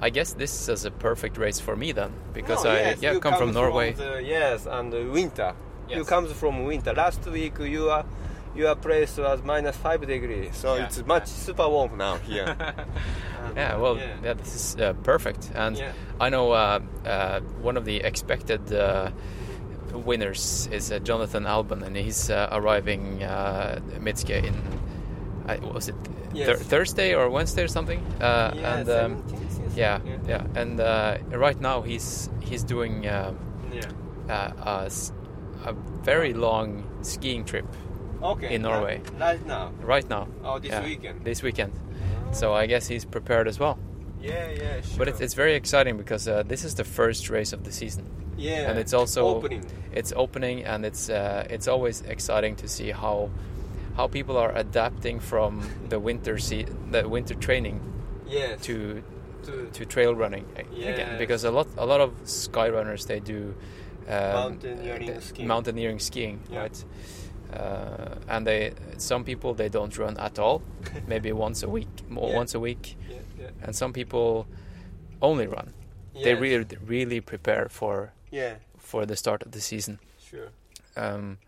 [0.00, 3.12] I guess this is a perfect race for me then, because No, I yes, yeah
[3.12, 3.92] you come from Norway.
[3.92, 5.54] the- yes, and the winter.
[5.88, 6.08] You Yes.
[6.08, 6.92] comes from winter.
[6.94, 8.04] Last week you are,
[8.54, 10.84] your place was minus five degrees, so Yeah.
[10.84, 12.54] it's much super warm now here.
[13.56, 14.14] Yeah, well, yeah.
[14.22, 15.50] yeah, this is uh, perfect.
[15.54, 15.92] And Yeah.
[16.20, 19.10] I know uh, uh, one of the expected uh,
[19.92, 24.54] winners is uh, Jonathan Albon, and he's uh, arriving uh, Mitsuke in
[25.74, 25.94] was it
[26.34, 26.46] Yes.
[26.46, 28.00] Thur- Thursday or Wednesday or something?
[28.20, 29.22] Uh, Yeah, and um,
[29.78, 30.20] 17th, yes.
[30.28, 33.32] yeah, yeah, and uh, right now he's he's doing uh,
[33.72, 33.90] Yeah.
[34.28, 34.90] uh, a,
[35.70, 35.72] a
[36.04, 37.66] very long skiing trip
[38.22, 38.54] Okay.
[38.54, 39.00] In Norway.
[39.20, 39.70] Right now.
[39.86, 40.26] right now.
[40.42, 41.24] Oh, this Yeah, weekend.
[41.24, 41.72] This weekend.
[42.32, 43.78] So I guess he's prepared as well.
[44.20, 44.98] Yeah, yeah, sure.
[44.98, 48.04] But it's, it's very exciting because uh, this is the first race of the season.
[48.36, 49.62] yeah, and it's also opening.
[49.92, 53.30] it's opening and it's uh, it's always exciting to see how
[53.96, 57.78] how people are adapting from the winter se- the winter training
[58.26, 58.60] Yes.
[58.66, 59.02] to
[59.48, 60.94] to to trail running Yes.
[60.94, 63.54] again because a lot a lot of sky runners they do
[64.08, 65.48] um, Mountaineering uh, skiing.
[65.48, 66.60] mountaineering skiing Yeah.
[66.62, 66.84] right
[67.52, 70.62] uh, and they some people they don't run at all
[71.06, 72.36] maybe once a week more Yeah.
[72.38, 73.50] once a week yeah, yeah.
[73.66, 74.46] and some people
[75.22, 75.72] only run
[76.24, 79.98] they really really prepare for yeah, for the start of the season
[80.30, 80.48] sure.
[80.96, 81.38] um,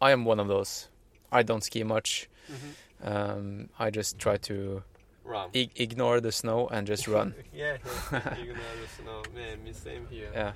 [0.00, 0.88] I am one of those.
[1.32, 2.28] I don't ski much.
[2.50, 2.70] Mhm.
[3.10, 4.82] Um, I just try to
[5.26, 5.50] Run.
[5.54, 7.34] I- ignore the snow and just run.
[7.54, 7.76] yeah,
[8.12, 8.18] yeah.
[8.20, 9.22] know the snow.
[9.34, 10.30] Man, me same here.
[10.34, 10.52] yeah.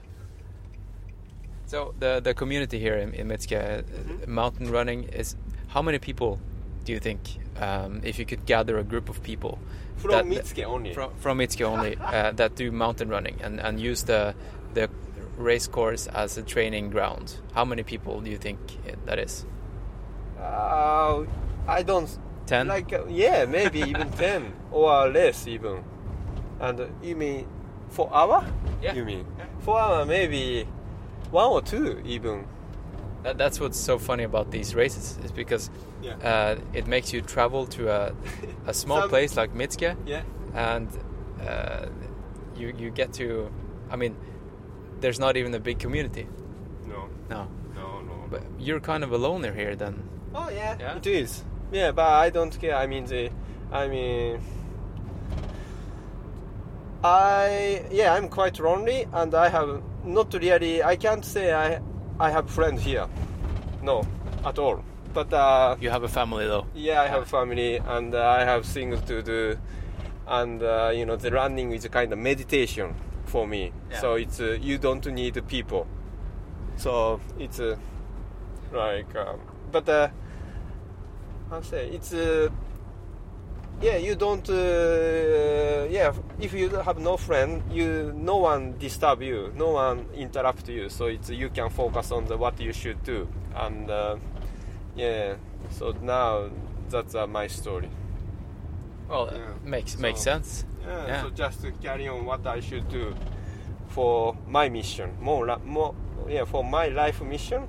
[1.67, 4.27] So the the community here in, in Mitsuke, uh, Mhm.
[4.29, 5.37] mountain running is
[5.69, 6.39] how many people
[6.85, 7.21] do you think
[7.61, 9.59] um, if you could gather a group of people
[9.97, 10.95] From that- Mitsuke only.
[10.95, 14.35] from from Mitsuke only uh, that do mountain running and, and use the
[14.75, 14.89] the
[15.39, 17.41] race course as a training ground?
[17.55, 18.59] How many people do you think
[19.07, 19.47] that is?
[20.39, 21.25] Uh,
[21.69, 22.09] I don't.
[22.51, 22.67] 10?
[22.69, 25.85] Like uh, yeah, maybe even ten or less even.
[26.61, 27.47] And uh, you mean
[27.89, 28.45] for hour?
[28.83, 28.95] Yeah.
[28.95, 29.25] You mean
[29.61, 30.67] for hour maybe
[31.31, 32.45] one or two even.
[33.23, 35.71] That, that's what's so funny about these races is because
[36.03, 36.17] Yeah.
[36.25, 38.13] uh, it makes you travel to a,
[38.67, 40.23] a small Some- place like Mitsuke Yeah.
[40.55, 40.89] and
[41.47, 41.87] uh,
[42.57, 43.51] you you get to
[43.91, 44.17] I mean
[45.01, 46.27] there's not even a big community
[46.89, 47.09] No.
[47.29, 48.01] no No.
[48.01, 48.15] No.
[48.31, 49.95] but you're kind of a loner here then
[50.35, 50.97] Oh yeah, Yeah?
[50.97, 51.45] it is.
[51.73, 52.77] Yeah, but I don't care.
[52.77, 53.31] I mean the,
[53.73, 54.41] I mean,
[57.05, 60.83] I yeah, I'm quite lonely, and I have not really.
[60.83, 61.81] I can't say I
[62.19, 63.07] I have friends here.
[63.83, 64.03] No,
[64.45, 64.85] at all.
[65.13, 68.45] But uh, you have a family though yeah, I have a family, and uh, I
[68.45, 69.59] have things to do,
[70.27, 72.95] and uh, you know the running is a kind of meditation
[73.27, 73.73] for me.
[73.91, 74.01] Yeah.
[74.01, 75.87] So it's uh, you don't need people.
[76.77, 77.77] So it's uh,
[78.73, 79.41] like, um,
[79.71, 80.09] but uh,
[81.53, 82.49] I say it's uh,
[83.83, 86.13] yeah, you don't uh, yeah.
[86.41, 90.89] If you have no friend, you no one disturb you, no one interrupt you.
[90.89, 93.27] So it's you can focus on the what you should do,
[93.57, 94.17] and uh,
[94.97, 95.35] yeah.
[95.71, 96.51] So now
[96.89, 97.89] that's uh, my story.
[99.09, 99.39] well Yeah.
[99.65, 101.23] makes So- makes sense Yeah, Yeah.
[101.23, 103.15] So just to carry on what I should do
[103.89, 105.95] for my mission, more, la- more,
[106.29, 107.63] yeah, for my life mission.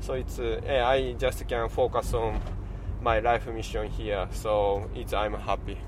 [0.00, 2.40] So it's uh, yeah, I just can focus on
[3.04, 4.26] my life mission here.
[4.32, 5.78] So it's I'm happy.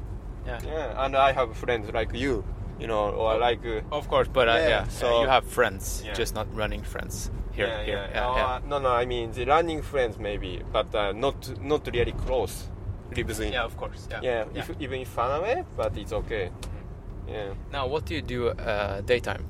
[0.47, 2.45] yeah Yeah, and I have friends like you,
[2.81, 3.65] you know, or like.
[3.67, 6.15] Uh, of course but uh, Yeah, yeah, so- you have friends Yeah.
[6.15, 8.15] just not running friends here yeah, here yeah.
[8.15, 8.47] yeah, no, yeah.
[8.47, 8.91] uh, no, no.
[9.03, 12.69] I mean the running friends maybe, but uh, not not really close.
[13.17, 13.53] Lives in.
[13.53, 16.51] Yeah, of course yeah Yeah, If, even if far away, but it's okay.
[16.51, 17.33] Mm-hmm.
[17.35, 17.55] Yeah.
[17.73, 19.43] now what do you do uh, daytime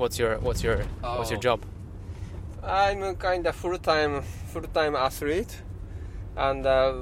[0.00, 0.76] what's your what's your
[1.18, 1.48] what's your Oh.
[1.50, 1.60] job
[2.62, 4.22] I'm a kind of full time
[4.52, 5.62] full time athlete,
[6.37, 6.93] and uh,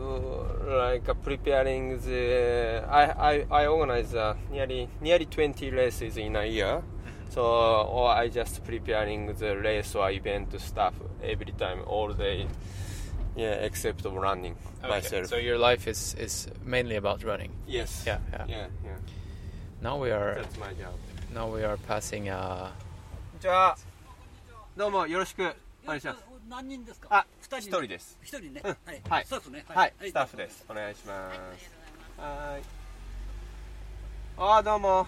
[0.67, 6.45] like uh, preparing the I I, I organize uh, nearly nearly 20 races in a
[6.45, 6.81] year.
[7.29, 12.47] So or I just preparing the race or event stuff every time all day.
[13.35, 15.27] Yeah, except of running Okay, myself.
[15.27, 18.03] so your life is is mainly about running yes.
[18.07, 18.97] yeah yeah Yeah, yeah.
[19.79, 20.95] now we are That's my job.
[21.35, 22.71] now we are passing uh
[23.39, 23.77] じゃあ
[24.75, 25.43] どうもよろしく
[25.83, 26.30] お願いします。
[26.52, 28.18] 何人ですかあ、二一人です。
[28.22, 30.66] 一人ね、うんはい、はいスタッフねはい、スタッフです。
[30.68, 31.40] お願いします。
[32.20, 32.62] はーい。
[34.36, 35.06] あー、どうも。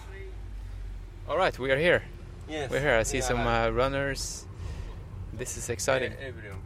[1.27, 2.01] all right we are here
[2.47, 2.69] Yes.
[2.69, 4.47] we're here I see Yeah, some uh, runners
[5.35, 6.61] this is exciting e- Everyone.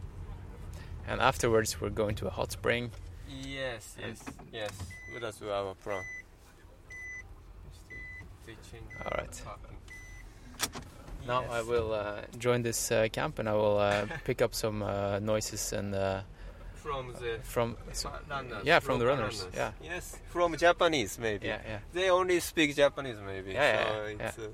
[1.08, 2.90] and afterwards we're going to a hot spring
[3.28, 4.22] Yes, yes,
[4.52, 4.70] yes.
[5.20, 6.04] That's our plan.
[9.04, 9.42] All right
[11.26, 11.48] pattern.
[11.48, 14.82] now I will uh, join this uh, camp and I will uh, pick up some
[14.82, 16.20] uh, noises and uh,
[16.74, 17.76] From the from
[18.30, 18.64] runners.
[18.64, 19.72] yeah, from the runners, yeah.
[19.82, 20.16] Yes.
[20.32, 21.46] From Japanese, maybe.
[21.46, 23.52] yeah yeah They only speak Japanese, maybe.
[23.52, 24.26] Yeah, so yeah, yeah.
[24.28, 24.48] it's, Uh,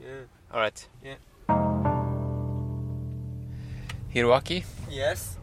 [0.00, 0.52] yeah.
[0.54, 1.16] all right Yeah.
[4.14, 5.36] Hiroaki Yes.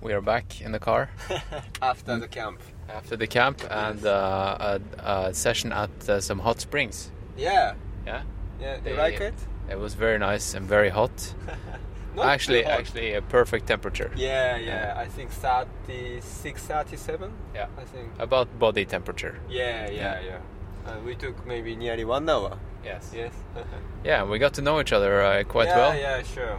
[0.00, 1.08] we are back in the car
[1.82, 2.60] After the camp.
[2.88, 7.74] after the camp and uh, a, a session at uh, some hot springs Yeah.
[8.06, 8.22] yeah
[8.60, 8.80] Yeah.
[8.82, 9.34] They- you like it?
[9.70, 11.34] It was very nice and very hot.
[12.20, 12.72] Actually, hot.
[12.80, 14.10] actually a perfect temperature.
[14.16, 14.94] Yeah, yeah.
[14.96, 17.32] I think 36, 37.
[17.54, 17.66] Yeah.
[17.78, 18.08] I think.
[18.18, 19.38] About body temperature.
[19.48, 20.38] Yeah, yeah, yeah.
[20.86, 22.58] Uh, we took maybe nearly one hour.
[22.84, 23.12] Yes.
[23.14, 23.32] Yes.
[24.04, 25.94] Yeah, we got to know each other uh, quite yeah, well.
[25.94, 26.58] Yeah, sure.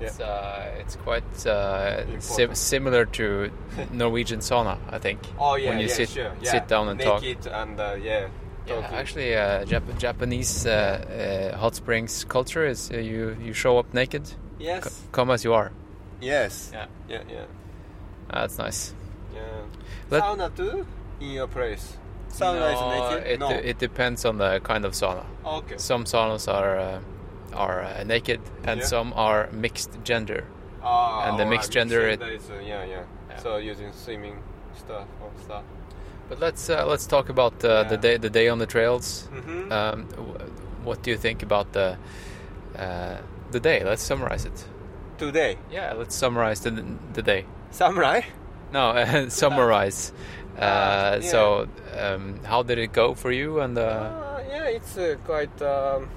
[0.00, 3.50] It's uh, it's quite uh, sim- similar to
[3.90, 5.20] Norwegian sauna, I think.
[5.38, 6.32] Oh yeah, when you yeah, sit sure.
[6.42, 6.50] Yeah.
[6.50, 7.24] sit down and talk.
[7.24, 7.96] And uh,
[8.68, 8.80] yeah.
[8.80, 10.72] Yeah, actually, uh, Jap- Japanese uh,
[11.54, 15.02] uh, hot springs culture is uh, you you show up naked, c- Yes.
[15.12, 15.70] come as you are.
[16.20, 16.70] Yes.
[16.74, 16.86] Yeah.
[17.08, 17.44] Yeah, yeah.
[18.32, 18.94] That's nice.
[19.34, 20.20] Yeah.
[20.20, 20.86] Sauna too
[21.20, 21.96] in your place.
[22.30, 23.26] Sauna No, is naked.
[23.32, 23.50] It, no.
[23.50, 25.24] it depends on the kind of sauna.
[25.44, 25.76] okay.
[25.78, 27.00] Some saunas are uh,
[27.54, 28.86] are uh, naked, and Yeah.
[28.86, 30.44] some are mixed gender.
[30.82, 33.42] Ah, and the mixed gender, it- is, uh, yeah, yeah, Yeah.
[33.42, 34.36] So using swimming
[34.76, 35.64] stuff or stuff.
[36.28, 39.28] But let's uh, let's talk about uh, the day the day on the trails.
[39.32, 39.72] Mm-hmm.
[39.72, 40.04] Um,
[40.84, 41.96] what do you think about the
[42.78, 43.16] uh,
[43.50, 43.82] the day?
[43.84, 44.64] Let's summarize it.
[45.18, 46.70] Today, Yeah, let's summarize the
[47.14, 47.44] the day.
[47.70, 48.20] samurai.
[48.72, 50.12] No, uh, summarize.
[50.12, 51.20] Uh, Ah, yeah.
[51.30, 53.60] So, um, how did it go for you?
[53.60, 56.08] And uh, Uh, yeah, it's uh, quite um,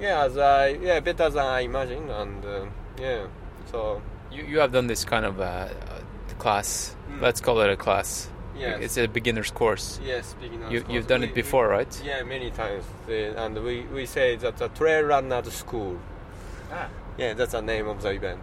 [0.00, 2.66] yeah, as I yeah better than I imagined, and uh,
[3.00, 3.26] yeah,
[3.72, 4.00] so
[4.30, 5.68] you you have done this kind of uh, uh,
[6.38, 6.96] class.
[7.10, 7.22] Mm.
[7.22, 8.28] Let's call it a class.
[8.58, 10.00] Yes, It's a beginner's course.
[10.04, 10.92] yes, beginner's You, course.
[10.94, 12.02] you've done We- it we- before, right?
[12.04, 15.96] Yeah, many times, and we we say that a trail runners school.
[16.72, 16.88] Ah.
[17.18, 18.42] Yeah, that's the name of the event.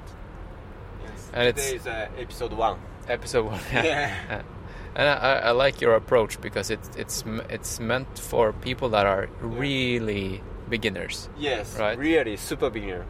[1.04, 1.30] Yes.
[1.34, 2.78] And it's- is uh, episode one.
[3.08, 3.60] Episode one.
[3.74, 4.42] Yeah.
[4.98, 9.28] And I, I like your approach because it's it's it's meant for people that are
[9.42, 11.98] really beginners, Yes, Right.
[11.98, 13.06] really super beginner.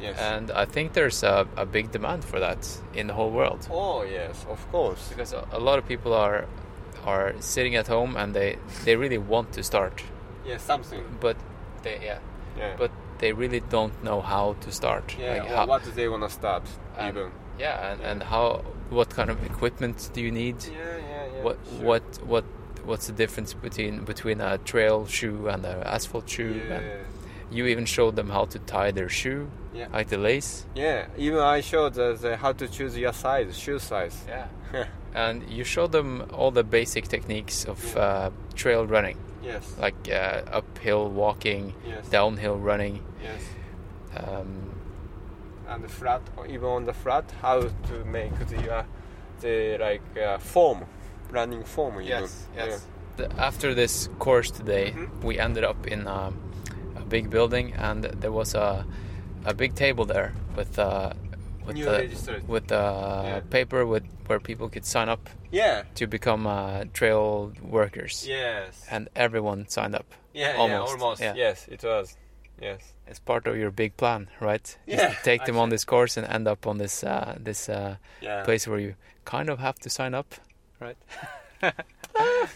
[0.00, 0.18] Yes.
[0.18, 4.02] and I think there's a, a big demand for that in the whole world oh
[4.02, 5.08] yes, of course.
[5.08, 6.46] because a, a lot of people are
[7.04, 10.02] are sitting at home and they they really want to start,
[10.46, 11.02] Yeah, something.
[11.20, 11.36] but
[11.82, 12.18] they yeah,
[12.58, 12.74] Yeah.
[12.78, 15.16] but they really don't know how to start.
[15.18, 16.62] yeah, Like how- what do they wanna start?
[16.98, 17.30] And- even.
[17.58, 20.56] yeah, and, and how what kind of equipment do you need?
[20.64, 21.42] Yeah, yeah, yeah.
[21.42, 21.84] what sure.
[21.86, 22.44] what what
[22.84, 26.54] what's the difference between between a trail shoe and an asphalt shoe?
[26.68, 26.84] Yeah, And
[27.50, 29.88] you even showed them how to tie their shoe, yeah.
[29.92, 30.66] like the lace.
[30.74, 34.16] Yeah, even I showed the, the how to choose your size, shoe size.
[34.28, 34.46] Yeah.
[35.14, 39.64] And you showed them all the basic techniques of uh, trail running, yes.
[39.80, 42.06] like uh, uphill walking, yes.
[42.10, 43.02] downhill running.
[43.22, 43.42] Yes.
[44.16, 44.74] Um,
[45.68, 48.84] And the flat, even on the flat, how to make the uh,
[49.40, 50.84] the like uh, form,
[51.30, 52.00] running form.
[52.00, 52.28] Even.
[52.56, 52.78] Yeah.
[53.16, 55.22] The- after this course today, Mhm.
[55.24, 56.34] we ended up in um,
[57.08, 58.84] big building, and there was a
[59.44, 61.12] a big table there with uh,
[61.66, 62.74] with the with the
[63.24, 63.40] Yeah.
[63.50, 65.82] paper with where people could sign up Yeah.
[65.94, 68.84] to become uh, trail workers, Yes.
[68.90, 70.06] and everyone signed up.
[70.34, 70.56] yeah.
[70.58, 70.92] almost, Yeah.
[71.02, 71.20] Almost.
[71.22, 71.34] yeah.
[71.36, 72.16] Yes, it was.
[72.62, 72.80] Yes.
[73.06, 74.78] It's part of your big plan, right?
[74.86, 78.44] Yeah, take them on this course and end up on this uh, this uh, Yeah.
[78.44, 78.94] place where you
[79.24, 80.34] kind of have to sign up,
[80.80, 80.96] right?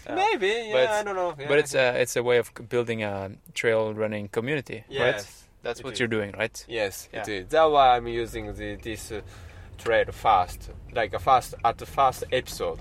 [0.09, 0.47] Maybe.
[0.47, 0.73] Yeah.
[0.73, 1.35] But I don't know.
[1.39, 1.47] Yeah.
[1.47, 4.99] But it's a it's a way of building a trail running community, yes.
[5.01, 5.25] right?
[5.63, 5.99] That's it what is.
[5.99, 6.65] you're doing, right?
[6.67, 7.23] Yes, Yeah.
[7.27, 7.47] is.
[7.47, 9.21] That's why I'm using the, this uh,
[9.77, 12.79] trail fast, like a fast at the first episode.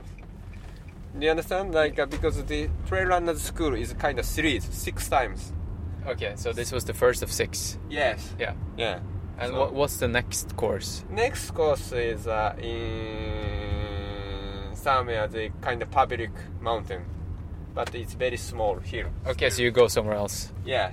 [1.17, 1.73] Do you understand?
[1.75, 5.53] Like uh, because the trail runners school is kind of series, six times.
[6.07, 7.79] Okay, so this was the first of six.
[7.89, 8.35] Yes.
[8.39, 8.55] Yeah.
[8.77, 8.99] Yeah.
[9.39, 11.05] And So- what, what's the next course?
[11.11, 13.92] Next course is uh, in
[14.87, 16.31] somewhere the kind of public
[16.61, 17.05] mountain,
[17.75, 19.09] but it's very small here.
[19.27, 20.53] Okay, so you go somewhere else.
[20.65, 20.93] Yes.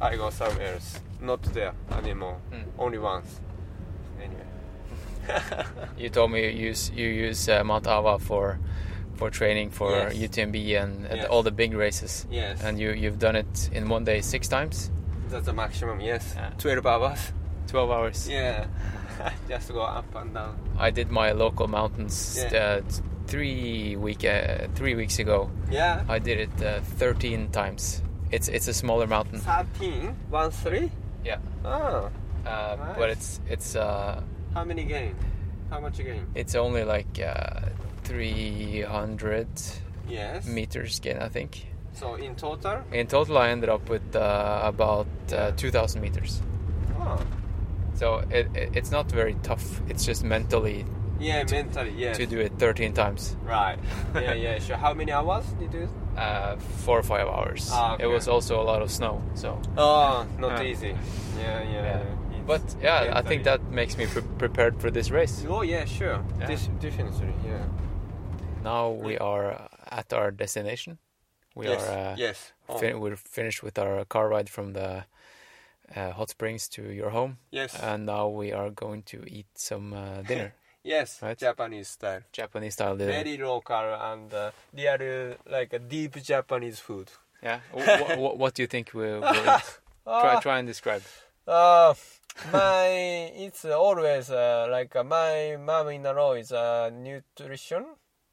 [0.00, 0.98] I go somewhere else.
[1.20, 2.38] Not there anymore.
[2.50, 2.80] Hmm.
[2.80, 3.40] Only once.
[4.22, 4.46] Anyway.
[5.98, 8.58] You told me you use you use uh, Mount Ava for
[9.16, 10.14] for training for Yes.
[10.14, 11.26] UTMB and, and Yes.
[11.28, 12.62] all the big races, Yes.
[12.62, 14.90] and you you've done it in one day six times,
[15.28, 16.32] That's the maximum, yes.
[16.36, 16.50] Yeah.
[16.58, 17.32] 12 hours.
[17.66, 18.26] twelve hours.
[18.28, 18.66] Yeah.
[19.48, 20.56] Just go up and down.
[20.78, 22.80] I did my local mountains Yeah.
[22.80, 22.80] uh,
[23.26, 25.50] three week uh, three weeks ago.
[25.70, 26.04] Yeah.
[26.08, 28.02] I did it uh, thirteen times.
[28.30, 29.40] It's it's a smaller mountain.
[29.40, 30.14] 13?
[30.30, 30.90] 1 3?
[31.24, 31.38] Yeah.
[31.64, 32.08] Ah.
[32.46, 32.96] Uh, Nice.
[32.96, 34.22] But it's it's uh,
[34.54, 35.14] How many gain?
[35.70, 36.26] How much gain?
[36.34, 37.68] it's only like uh,
[38.04, 39.46] 300
[40.08, 40.46] Yes.
[40.46, 41.66] meters gain, I think.
[41.92, 42.82] So in total?
[42.92, 46.40] In total, I ended up with uh, about uh, 2,000 meters.
[47.00, 47.18] Oh.
[48.00, 49.62] So it, it, it's not very tough.
[49.90, 50.86] It's just mentally
[51.20, 52.14] Yeah, mentally, Yeah.
[52.14, 53.78] to do it 13 times, Right.
[54.14, 54.78] yeah, yeah, sure.
[54.78, 55.88] How many hours did you do?
[56.16, 57.68] uh, four or five hours.
[57.70, 59.20] Ah, It was also a lot of snow.
[59.34, 60.70] So, Oh, not Yeah.
[60.70, 60.96] easy.
[61.38, 61.84] Yeah, yeah.
[61.84, 62.46] Yeah.
[62.46, 65.44] But yeah, I think that makes me pre- prepared for this race.
[65.48, 66.24] Oh, yeah, sure.
[66.38, 66.46] Yeah.
[66.46, 67.66] This, definitely, yeah.
[68.64, 70.98] Now we are uh, at our destination.
[71.54, 71.82] We yes.
[71.82, 72.52] are uh, yes.
[72.68, 72.78] Oh.
[72.78, 75.04] fin- we're finished with our car ride from the
[75.96, 77.74] uh, hot springs to your home, Yes.
[77.80, 81.18] and now we are going to eat some uh, dinner, yes.
[81.22, 81.38] Right.
[81.38, 82.20] Japanese style.
[82.32, 83.12] Japanese style dinner.
[83.12, 87.10] Very local and uh, real like a deep Japanese food.
[87.42, 87.60] Yeah.
[87.72, 89.20] what, what, what do you think we'll?
[89.22, 89.60] Try
[90.06, 91.02] Ah, try and describe.
[91.46, 91.94] Uh,
[92.52, 92.86] my
[93.36, 97.84] it's always uh, like uh, my mom-in-law is a nutrition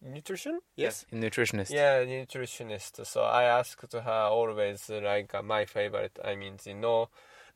[0.02, 1.72] nutrition yes A nutritionist.
[1.72, 6.74] yeah nutritionist so I asked her always uh, like uh, my favorite I mean the
[6.76, 7.10] no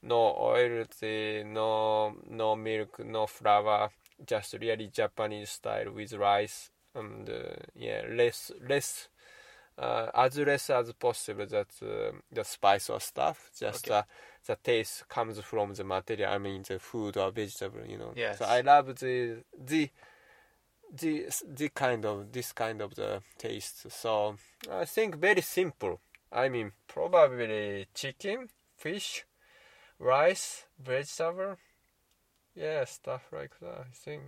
[0.04, 3.90] no oil the no no milk no flour
[4.26, 9.08] just really Japanese style with rice and uh, yeah less less
[9.78, 13.50] uh, as less as possible that uh, the spice or stuff.
[13.58, 13.96] Just Okay.
[14.00, 14.04] uh,
[14.46, 16.32] the taste comes from the material.
[16.32, 18.14] I mean the food or vegetable you know.
[18.16, 18.40] Yes.
[18.40, 19.90] so I love the the
[20.94, 23.90] the the kind of this kind of the taste.
[23.92, 24.38] So
[24.70, 26.00] I think very simple.
[26.32, 29.26] I mean probably chicken fish
[30.02, 31.56] rice vegetable
[32.56, 34.24] yeah stuff like that I think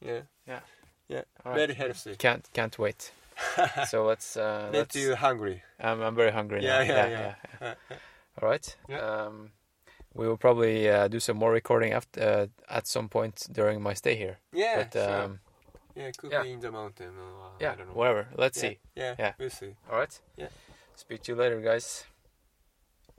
[0.00, 0.60] yeah Yeah.
[1.08, 1.58] yeah All right.
[1.66, 3.12] very healthy Can't can't wait.
[3.86, 4.36] so let's.
[4.36, 6.94] Uh, let's you hungry I'm, I'm very hungry Yeah, now.
[6.94, 7.34] yeah, yeah.
[7.90, 7.96] yeah.
[8.42, 8.76] All right.
[8.88, 8.98] Yeah.
[9.00, 9.50] Um,
[10.14, 13.94] we will probably uh, do some more recording after uh, at some point during my
[13.94, 14.38] stay here.
[14.52, 15.22] yeah but sure.
[15.22, 15.38] um,
[15.94, 16.42] yeah could yeah.
[16.42, 18.26] be in the mountain or uh, yeah, I don't know whatever.
[18.36, 18.78] Let's yeah, see.
[18.96, 19.32] yeah Yeah.
[19.38, 20.20] we'll see All right.
[20.36, 20.48] Yeah.
[20.96, 22.04] Speak to you later, guys.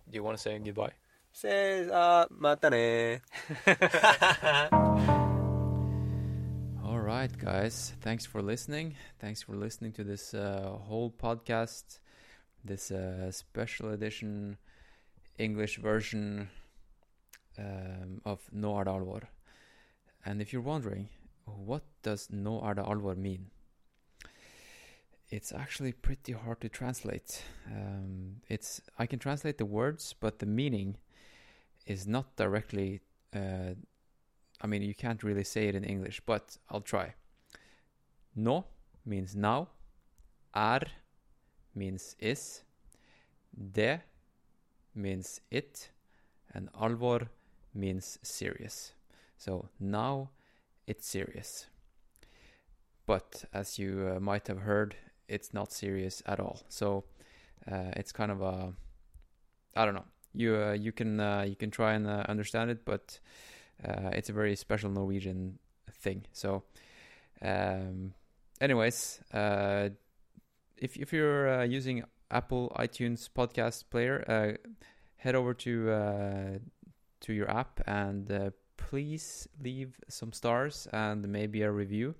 [0.09, 0.91] Do you want to say goodbye?
[1.38, 3.22] says uh またね
[6.84, 7.94] All right, guys.
[8.00, 8.96] Thanks for listening.
[9.18, 11.98] Thanks for listening to this uh, whole podcast,
[12.64, 14.56] this uh, special edition
[15.38, 16.48] English version
[17.58, 19.22] um, of No Arda Alvor.
[20.24, 21.08] And if you're wondering,
[21.44, 23.50] what does No Arda Alvor mean?
[25.30, 27.42] It's actually pretty hard to translate.
[27.66, 30.96] Um, it's I can translate the words, but the meaning
[31.85, 33.01] is not directly
[33.35, 33.73] uh,
[34.61, 37.13] I mean, you can't really say it in English, but I'll try.
[38.35, 38.65] No
[39.05, 39.69] means now.
[40.53, 40.81] Ar
[41.73, 42.63] means is.
[43.53, 44.01] De
[44.95, 45.89] means it.
[46.53, 47.27] And alvor
[47.73, 48.93] means serious.
[49.37, 50.31] So now
[50.87, 51.67] it's serious.
[53.05, 54.95] But as you uh, might have heard,
[55.27, 56.63] it's not serious at all.
[56.67, 57.05] So
[57.71, 58.73] uh, it's kind of a,
[59.75, 60.05] I don't know.
[60.33, 63.19] You uh, you can uh, you can try and uh, understand it, but
[63.83, 65.57] uh, it's a very special Norwegian
[65.91, 66.25] thing.
[66.33, 66.63] So,
[67.41, 68.13] um,
[68.61, 69.89] anyways, uh,
[70.77, 74.57] if if you're uh, using Apple iTunes podcast player,
[75.17, 76.59] head over to
[77.21, 82.15] to your app and please leave some stars and maybe a review.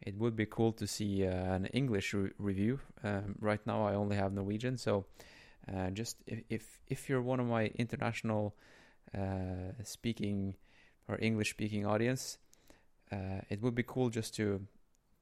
[0.00, 2.80] It would be cool to see an English re- review.
[3.04, 5.04] Um, right now, I only have Norwegian, so
[5.68, 8.54] uh, just if, if if you're one of my international
[9.16, 10.54] uh, speaking
[11.08, 12.38] or English speaking audience,
[13.12, 14.66] uh, it would be cool just to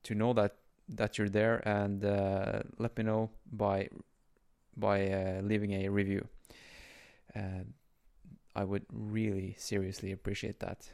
[0.04, 0.56] to know that
[0.88, 3.88] that you're there and uh, let me know by
[4.76, 6.26] by uh, leaving a review.
[7.34, 7.64] Uh,
[8.54, 10.90] I would really seriously appreciate that.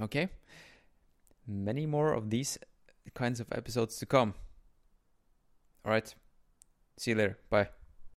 [0.00, 0.28] Okay,
[1.46, 2.58] many more of these
[3.12, 4.32] kinds of episodes to come.
[5.84, 6.14] All right,
[6.96, 7.38] see you later.
[7.50, 7.77] Bye.